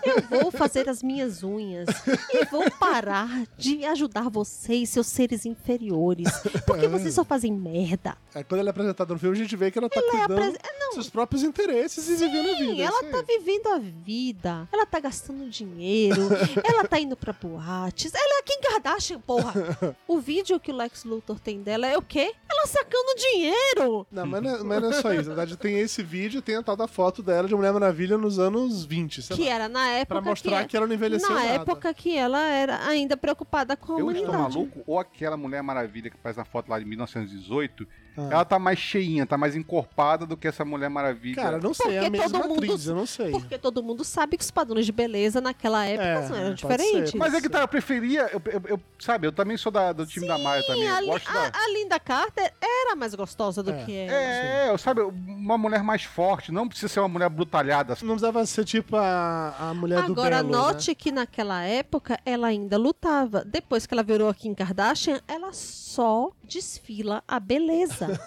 [0.04, 1.88] Eu vou fazer as minhas unhas.
[2.34, 6.28] E vou parar de ajudar vocês, seus seres inferiores.
[6.68, 8.18] Porque vocês só fazem merda.
[8.36, 10.28] Aí quando ela é apresentada no filme, a gente vê que ela tá Ela é
[10.28, 10.86] cuidando apres- é, não.
[10.88, 12.72] dos seus próprios interesses e vivendo a vida.
[12.74, 14.68] Sim, é ela tá vivendo a vida.
[14.74, 16.24] Ela tá gastando dinheiro.
[16.62, 18.14] ela tá indo pra boates.
[18.14, 19.54] Ela é Kim Kardashian, porra.
[20.10, 22.34] O vídeo que o Lex Luthor tem dela é o quê?
[22.52, 24.08] Ela sacando dinheiro.
[24.12, 25.30] Não, mas não, é, mas não é só isso.
[25.30, 28.40] Na verdade, tem esse vídeo, tem a tal da foto dela de Mulher Maravilha nos
[28.40, 29.52] anos 20, sei Que lá.
[29.52, 31.48] era na época Pra mostrar que, que ela não envelheceu Na nada.
[31.54, 34.56] época que ela era ainda preocupada com a Eu estou humanidade.
[34.56, 34.84] maluco?
[34.88, 37.88] Ou aquela Mulher Maravilha que faz na foto lá de 1918,
[38.20, 38.34] Ah.
[38.34, 41.36] ela tá mais cheinha, tá mais encorpada do que essa Mulher Maravilha.
[41.36, 43.32] Cara, não sei, é a Porque mesma todo mundo- atriz, eu não sei.
[43.32, 47.12] Porque todo mundo sabe que os padrões de beleza naquela época É, não eram diferentes.
[47.12, 48.30] ser, Mas é que tá, eu preferia.
[48.34, 50.84] Eu, eu- eu- sabe, eu também sou da- do time da Maia também.
[50.84, 51.58] Eu a, gosto a- da.
[51.60, 53.84] a Linda Carter era mais gostosa do É.
[53.86, 54.14] que ela.
[54.14, 57.94] É, eu sabe, uma mulher mais forte, não precisa ser uma mulher brutalhada.
[58.02, 62.48] Não precisava ser tipo a, a mulher do Agora, Belo, note que naquela época ela
[62.48, 63.44] ainda lutava.
[63.46, 65.52] Depois que ela virou a Kim Kardashian, ela
[65.90, 68.08] só desfila a beleza.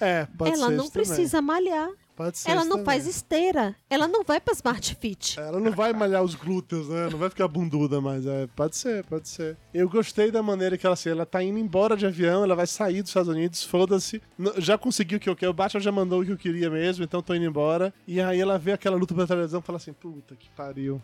[0.00, 1.06] É, pode ela ser não isso também.
[1.06, 1.88] precisa malhar.
[2.14, 2.84] Pode ser Ela não também.
[2.84, 3.74] faz esteira.
[3.88, 5.38] Ela não vai pra Smart Fit.
[5.40, 7.08] Ela não vai malhar os glúteos, né?
[7.10, 8.26] Não vai ficar bunduda mais.
[8.26, 9.56] É, pode ser, pode ser.
[9.72, 12.66] Eu gostei da maneira que ela, assim, ela tá indo embora de avião, ela vai
[12.66, 14.20] sair dos Estados Unidos, foda-se.
[14.58, 15.50] Já conseguiu o que eu quero.
[15.52, 17.92] O Batman já mandou o que eu queria mesmo, então tô indo embora.
[18.06, 21.00] E aí ela vê aquela luta pela televisão e fala assim: puta que pariu.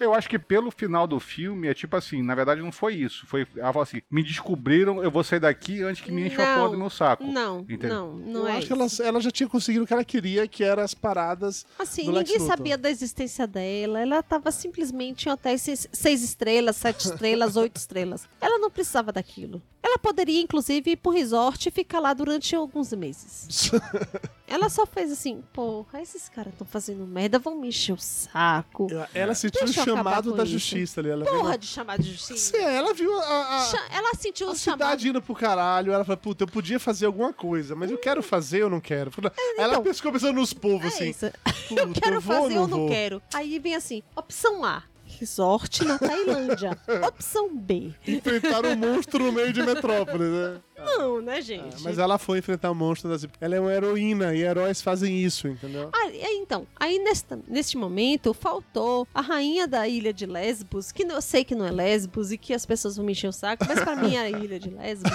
[0.00, 3.26] Eu acho que pelo final do filme é tipo assim, na verdade não foi isso.
[3.26, 6.56] Foi, ela falou assim, me descobriram, eu vou sair daqui antes que me encha a
[6.56, 7.24] porra do meu saco.
[7.24, 7.88] Não, Entendeu?
[7.88, 8.66] não, não eu é acho isso.
[8.68, 11.66] que ela, ela já tinha conseguido o que ela queria, que era as paradas.
[11.78, 14.00] Assim, ninguém sabia da existência dela.
[14.00, 18.28] Ela tava simplesmente em hotéis seis, seis estrelas, sete estrelas, oito estrelas.
[18.40, 19.62] Ela não precisava daquilo.
[19.88, 23.70] Ela poderia, inclusive, ir pro resort e ficar lá durante alguns meses.
[24.48, 28.88] Ela só fez assim, porra, esses caras estão fazendo merda, vão me encher o saco.
[29.14, 30.52] Ela sentiu o Deixa eu acabar chamado da isso.
[30.54, 31.10] justiça ali.
[31.10, 32.56] Ela viu Porra uma- de chamar de justiça.
[32.56, 34.78] Sim, ela viu a, a- Cha- Ela sentiu a o chamado.
[34.88, 35.92] cidade indo pro caralho.
[35.92, 39.12] Ela falou, puta, eu podia fazer alguma coisa, mas eu quero fazer ou não quero?
[39.56, 41.14] Ela então, ficou pensando nos povos, É assim.
[41.76, 42.88] Eu quero vou fazer ou não vou?
[42.88, 43.22] quero.
[43.34, 44.82] Aí vem assim, opção A,
[45.18, 46.78] resort na Tailândia.
[47.06, 50.60] opção B, Enfrentar um monstro no meio de metrópole, né?
[50.76, 51.82] não, né, gente?
[51.82, 53.26] Mas ela foi enfrentar o monstro das...
[53.40, 55.90] Ela é uma heroína e heróis fazem isso, entendeu?
[55.92, 60.92] Ah, e aí, então, aí nesta, neste momento faltou a rainha da ilha de Lesbos,
[60.92, 63.32] que eu sei que não é Lesbos e que as pessoas vão me encher o
[63.32, 65.12] saco, mas pra mim é a ilha de Lesbos.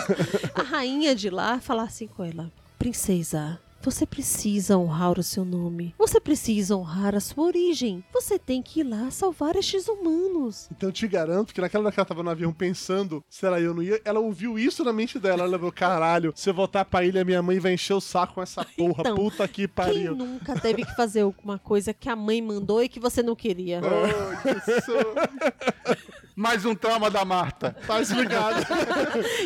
[0.56, 5.94] A rainha de lá falar assim com ela: Princesa, você precisa honrar o seu nome.
[5.98, 8.04] Você precisa honrar a sua origem.
[8.14, 10.68] Você tem que ir lá salvar estes humanos.
[10.72, 13.60] Então eu te garanto que naquela hora que ela tava no avião pensando se ela
[13.60, 15.44] ia ou não ia, ela ouviu isso na mente dela.
[15.44, 18.42] Ela falou, caralho, se eu voltar pra ilha, minha mãe vai encher o saco com
[18.42, 19.02] essa porra.
[19.02, 20.16] Então, Puta que Quem pariu.
[20.16, 23.82] nunca teve que fazer alguma coisa que a mãe mandou e que você não queria?
[26.36, 27.76] Mais um trauma da Marta.
[27.86, 28.62] Tá explicado.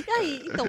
[0.07, 0.67] E aí, então,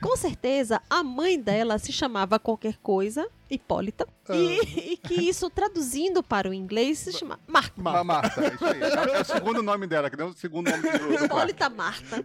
[0.00, 6.22] com certeza a mãe dela se chamava qualquer coisa, Hipólita, e, e que isso traduzindo
[6.22, 7.72] para o inglês se chama Marta.
[7.76, 8.82] Ma- Marta, isso aí.
[8.82, 11.24] É, é o segundo nome dela, que não é o segundo nome do.
[11.24, 12.24] Hipólita Marta.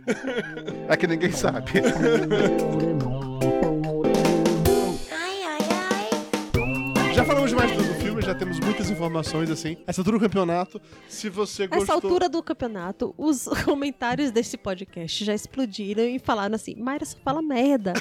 [0.87, 1.71] É que ninguém sabe.
[7.13, 7.82] Já falamos demais do
[8.33, 9.77] já temos muitas informações, assim.
[9.85, 11.79] Essa altura do campeonato, se você gostou...
[11.79, 17.17] Nessa altura do campeonato, os comentários desse podcast já explodiram e falaram assim: Mayra só
[17.23, 17.93] fala merda.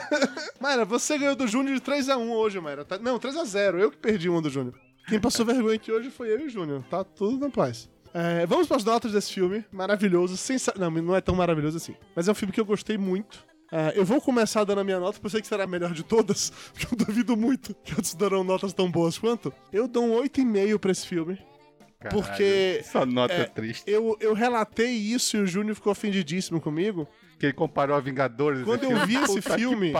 [0.58, 2.84] Mayra, você ganhou do Júnior de 3x1 hoje, Mayra.
[2.84, 3.78] Tá- Não, 3x0.
[3.78, 4.74] Eu que perdi uma do Júnior.
[5.06, 6.82] Quem passou vergonha aqui hoje foi eu e o Júnior.
[6.88, 7.90] Tá tudo na paz.
[8.14, 9.66] É, vamos para as notas desse filme.
[9.70, 10.36] Maravilhoso.
[10.36, 10.72] Sensa...
[10.78, 11.94] Não, não é tão maravilhoso assim.
[12.16, 13.44] Mas é um filme que eu gostei muito.
[13.76, 15.92] É, eu vou começar dando a minha nota, porque eu sei que será a melhor
[15.92, 19.52] de todas, porque eu duvido muito que outros darão notas tão boas quanto.
[19.72, 21.36] Eu dou um 8,5 pra esse filme.
[21.98, 23.82] Caralho, Porque, Essa nota é, triste.
[23.84, 27.08] Eu, eu relatei isso e o Júnior ficou ofendidíssimo comigo.
[27.36, 28.62] Que ele comparou a Vingadores.
[28.62, 29.06] Quando eu filme.
[29.06, 29.92] vi esse filme-.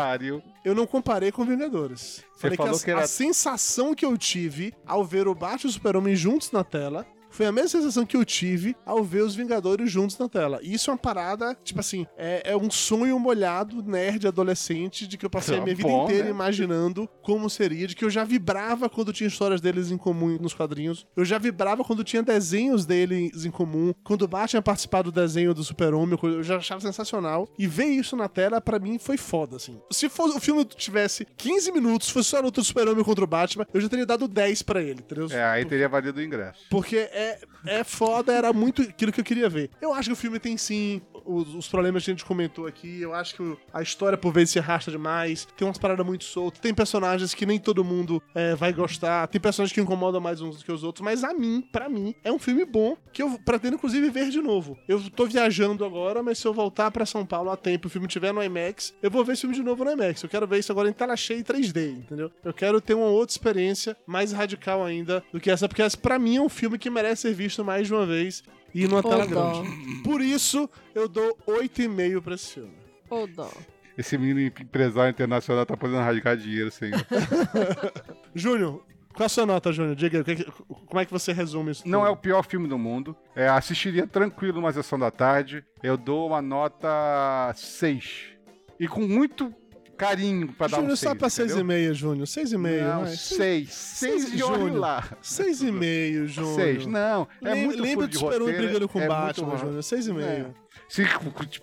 [0.65, 2.23] Eu não comparei com Vingadores.
[2.37, 5.67] Falei falou que, a, que era- a sensação que eu tive ao ver o Batman
[5.69, 7.05] e o Super-Homem juntos na tela
[7.35, 10.61] foi a mesma sensação que eu tive ao ver os Vingadores juntos na tela.
[10.63, 15.19] E isso é uma parada, tipo assim, é, é um sonho molhado, nerd, adolescente, de
[15.19, 16.31] que eu passei a minha vida Bom, inteira né?
[16.31, 20.55] imaginando como seria, de que eu já vibrava quando tinha histórias deles em comum nos
[20.55, 21.07] quadrinhos.
[21.17, 23.93] Eu já vibrava quando tinha desenhos deles em comum.
[24.05, 27.49] Quando o Batman participado do desenho do Super-Homem, eu já achava sensacional.
[27.59, 29.81] E ver isso na tela, pra mim, foi foda, assim.
[29.91, 33.27] Se fosse, o filme tivesse 15 minutos, fosse só a luta do Super-Homem contra o
[33.27, 35.27] Batman, eu já teria dado 10 pra ele, entendeu?
[35.33, 36.61] É, aí teria valido o ingresso.
[36.71, 37.24] Porque é,
[37.67, 39.71] é foda, era muito aquilo que eu queria ver.
[39.81, 43.01] Eu acho que o filme tem sim os, os problemas que a gente comentou aqui.
[43.01, 45.47] Eu acho que a história por vezes se arrasta demais.
[45.57, 46.61] Tem umas paradas muito soltas.
[46.61, 49.27] Tem personagens que nem todo mundo é, vai gostar.
[49.29, 51.05] Tem personagens que incomodam mais uns do que os outros.
[51.05, 54.41] Mas a mim, pra mim, é um filme bom que eu pretendo inclusive ver de
[54.41, 54.79] novo.
[54.87, 57.91] Eu tô viajando agora, mas se eu voltar pra São Paulo a tempo e o
[57.91, 60.23] filme estiver no IMAX, eu vou ver esse filme de novo no IMAX.
[60.23, 62.31] Eu quero ver isso agora em tela cheia e 3D, entendeu?
[62.45, 66.19] Eu quero ter uma outra experiência mais radical ainda do que essa, porque essa pra
[66.19, 68.43] mim é um filme que merece ser visto mais de uma vez
[68.75, 69.63] e numa Ô, tela dó.
[69.63, 70.03] grande.
[70.03, 72.73] Por isso, eu dou 8,5 pra esse filme.
[73.09, 73.51] Ô, dó.
[73.97, 77.01] Esse menino empresário internacional tá podendo rasgar dinheiro, senhor.
[78.35, 78.83] Júnior,
[79.15, 79.95] qual a sua nota, Júnior?
[79.95, 80.45] Diga aí,
[80.87, 81.87] como é que você resume isso?
[81.89, 82.23] Não é o tudo?
[82.23, 83.17] pior filme do mundo.
[83.37, 85.65] É, assistiria tranquilo uma sessão da tarde.
[85.83, 88.35] Eu dou uma nota 6.
[88.81, 89.55] E com muito
[89.97, 91.11] carinho pra dar um Júnior, 6.
[91.11, 92.27] só pra 6,5, Júnior.
[92.27, 92.83] 6,5.
[92.83, 93.17] Não, vai.
[93.17, 93.73] 6.
[93.73, 94.79] 6 de olho Júnior.
[94.81, 95.05] lá.
[95.23, 96.55] 6,5, Júnior.
[96.55, 96.87] 6.
[96.87, 99.45] Não, é Lem- muito Lembra furo do de Super-Homem roteiro, brigando com é o muito
[99.45, 99.83] Batman, Júnior.
[99.83, 100.21] 6,5.
[100.23, 100.47] É.
[100.89, 101.03] Se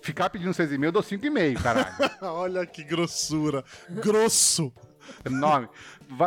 [0.02, 1.88] ficar pedindo 6,5, eu dou 5,5, caralho.
[2.22, 3.64] Olha que grossura.
[3.90, 4.72] Grosso.
[5.26, 5.68] Enorme.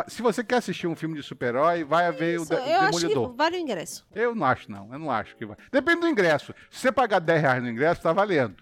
[0.07, 2.99] Se você quer assistir um filme de super-herói, vai ver o Isso, De- eu acho
[2.99, 3.29] Demolidor.
[3.31, 4.05] que vale o ingresso.
[4.13, 4.91] Eu não acho, não.
[4.91, 5.55] Eu não acho que vai.
[5.71, 6.53] Depende do ingresso.
[6.69, 8.55] Se você pagar 10 reais no ingresso, tá valendo.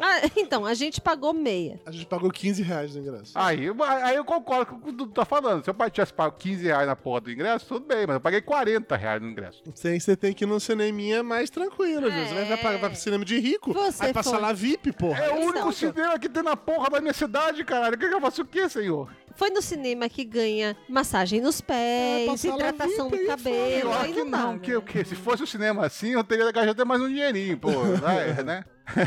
[0.00, 1.80] Ah, então, a gente pagou meia.
[1.84, 3.32] A gente pagou 15 reais no ingresso.
[3.34, 3.68] Aí,
[4.02, 5.62] aí eu concordo com o que o Dudu tá falando.
[5.64, 8.40] Se eu tivesse pago 15 reais na porra do ingresso, tudo bem, mas eu paguei
[8.40, 9.62] 40 reais no ingresso.
[9.74, 12.10] Você, você tem que ir num cineminha mais tranquilo, É.
[12.10, 12.28] gente.
[12.28, 14.40] Você vai, vai, pra, vai pro cinema de rico, Você aí passa foi.
[14.40, 15.18] lá VIP, porra.
[15.24, 15.72] É o único Exato.
[15.94, 17.98] cinema que tem na porra da minha cidade, caralho.
[17.98, 19.10] Que que eu faço o quê, senhor?
[19.40, 23.90] Foi no cinema que ganha massagem nos pés, passar lá hidratação do cabelo.
[23.94, 24.58] Aí que não, dá, não, né?
[24.58, 25.02] que o quê?
[25.02, 27.70] Se fosse o cinema assim, eu teria gastado até mais um dinheirinho, pô.
[28.02, 28.64] Vai, né?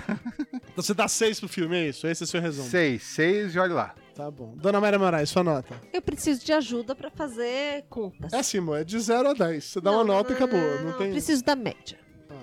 [0.72, 2.08] Então você dá 6 pro filme, é isso?
[2.08, 2.68] Esse é o seu resumo.
[2.68, 3.96] Seis, seis e olha lá.
[4.16, 4.56] Tá bom.
[4.56, 5.80] Dona Maria Moraes, sua nota.
[5.94, 8.34] Eu preciso de ajuda pra fazer contas.
[8.34, 9.64] É assim, amor, é de 0 a 10.
[9.64, 10.60] Você dá uma nota e acabou.
[10.84, 11.12] Não, tem.
[11.12, 12.00] Preciso da média.
[12.28, 12.42] Ah.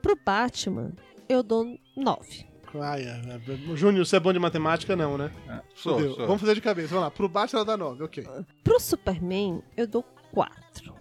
[0.00, 0.92] Pro Batman,
[1.28, 2.53] eu dou 9.
[2.80, 3.20] Ai, é,
[3.72, 3.76] é.
[3.76, 4.96] Júnior, você é bom de matemática?
[4.96, 5.30] Não, né?
[5.74, 6.14] Sou, Fudeu.
[6.14, 6.26] sou.
[6.26, 6.88] Vamos fazer de cabeça.
[6.88, 7.10] Vamos lá.
[7.10, 8.26] Pro Batman ela dá 9, ok.
[8.62, 10.02] Pro Superman, eu dou
[10.32, 10.94] 4.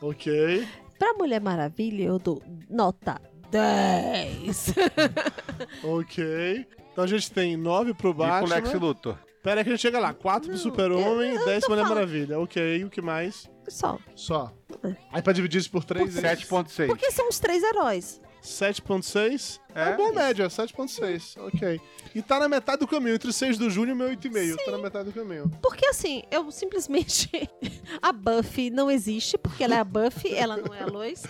[0.00, 0.66] Ok.
[0.98, 3.20] Pra Mulher Maravilha, eu dou nota
[3.50, 4.74] 10.
[5.82, 6.66] Ok.
[6.92, 8.46] Então a gente tem 9 pro E pro.
[8.46, 9.18] Lex Luthor.
[9.42, 10.12] Pera aí que a gente chega lá.
[10.12, 11.94] 4 pro Super-Homem, eu- eu 10 tô pro Mulher falando.
[11.94, 12.40] Maravilha.
[12.40, 13.48] Ok, o que mais?
[13.68, 13.98] Só.
[14.14, 14.50] Só.
[14.82, 14.96] É.
[15.12, 16.86] Aí pra dividir isso por 3, 7.6.
[16.88, 18.20] Porque são os três heróis.
[18.46, 19.60] 7.6.
[19.74, 19.96] É, É.
[19.96, 21.36] boa média, 7.6.
[21.38, 21.80] Ok.
[22.14, 24.56] E tá na metade do caminho, entre 6 do Júnior e meu 8,5.
[24.64, 25.50] Tá na metade do caminho.
[25.60, 27.28] Porque assim, eu simplesmente.
[28.00, 31.22] A Buffy não existe, porque ela é a Buffy, ela não é a Lois.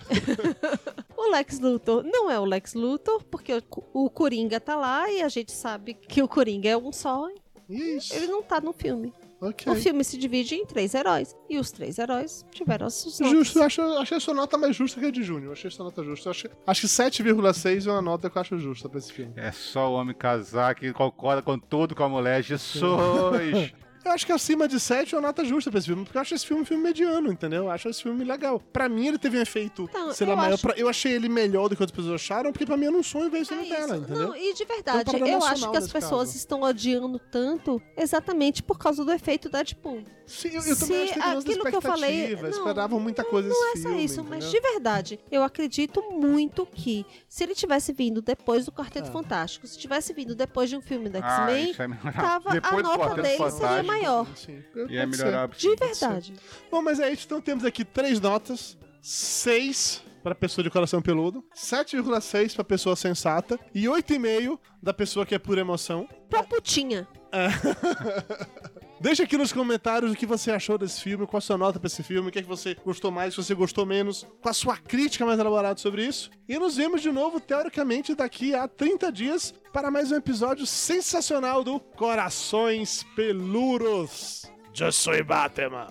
[1.16, 3.62] o Lex Luthor não é o Lex Luthor, porque o,
[3.92, 7.28] o Coringa tá lá e a gente sabe que o Coringa é um só.
[7.68, 8.14] E isso.
[8.14, 9.12] Ele não tá no filme.
[9.40, 9.70] Ok.
[9.70, 11.36] O filme se divide em três heróis.
[11.48, 13.36] E os três heróis tiveram as suas notas.
[13.38, 15.52] Justo, eu acho, achei a sua nota mais justa que a de Júnior.
[15.52, 16.30] Achei a sua nota justa.
[16.30, 19.32] Acho, acho que 7,6 é uma nota que eu acho justa pra esse filme.
[19.36, 22.42] É só o homem casar que concorda com tudo com a mulher.
[22.42, 23.72] Jesus!
[24.06, 26.22] Eu acho que acima de 7 é uma nota justa pra esse filme, porque eu
[26.22, 27.64] acho esse filme um filme mediano, entendeu?
[27.64, 28.60] Eu acho esse filme legal.
[28.72, 30.52] Pra mim, ele teve um efeito, Então, sei lá, eu maior.
[30.54, 32.96] acho- Pra- eu achei ele melhor do que outras pessoas acharam, porque pra mim era
[32.96, 34.28] um sonho ver isso É na tela, entendeu?
[34.28, 36.36] Não, e de Tem verdade, parada eu acho que as pessoas caso.
[36.36, 40.02] estão odiando tanto exatamente por causa do efeito Deadpool.
[40.24, 43.48] Sim, eu, eu também Se acho que aquilo que eu falei- não, esperavam muita coisa
[43.48, 44.60] Não é desse só filme, isso, mas entendeu?
[44.60, 49.12] de verdade, eu acredito muito que se ele tivesse vindo depois do Quarteto Ah.
[49.12, 52.82] Fantástico, se tivesse vindo depois de um filme do Ah, X-Men, isso é tava, a
[52.82, 54.26] nota dele seria Fantástico, maior.
[54.36, 55.24] Sim, Ia pode ser.
[55.24, 55.48] melhorar.
[55.48, 56.34] De verdade.
[56.70, 57.24] Bom, mas é isso.
[57.26, 58.76] Então temos aqui três notas.
[59.02, 65.36] Seis para pessoa de coração peludo, 7,6 para pessoa sensata e 8,5 da pessoa que
[65.36, 66.08] é pura emoção.
[66.28, 67.06] Pra putinha.
[68.98, 71.86] Deixa aqui nos comentários o que você achou desse filme, qual a sua nota pra
[71.86, 74.54] esse filme, o que é que você gostou mais, se você gostou menos, com a
[74.54, 76.30] sua crítica mais elaborada sobre isso.
[76.48, 81.62] E nos vemos de novo, teoricamente, daqui a 30 dias para mais um episódio sensacional
[81.62, 84.50] do Corações Peludos.
[84.78, 85.88] Eu sou Batman.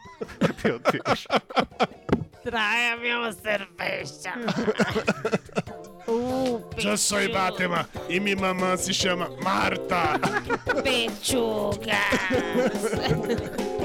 [0.64, 1.26] Meu Deus.
[2.48, 4.32] Traga-me uma cerveja.
[6.06, 10.18] Uh, Eu sou Batman e minha mamã se chama Marta.
[10.82, 11.98] Pechuga.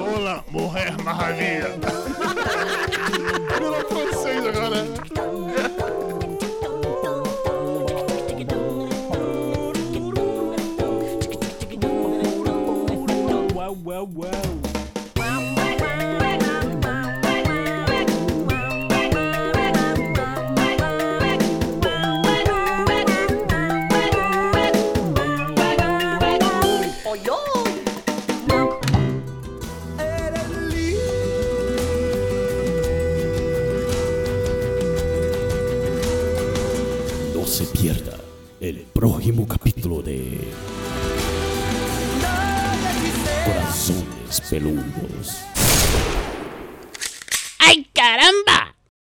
[0.00, 1.76] Olá, Mulher Maravilha.
[3.52, 4.84] Virou francês agora.
[14.04, 14.53] No
[39.24, 40.38] próximo capítulo de
[43.46, 45.53] Corazones Peludos.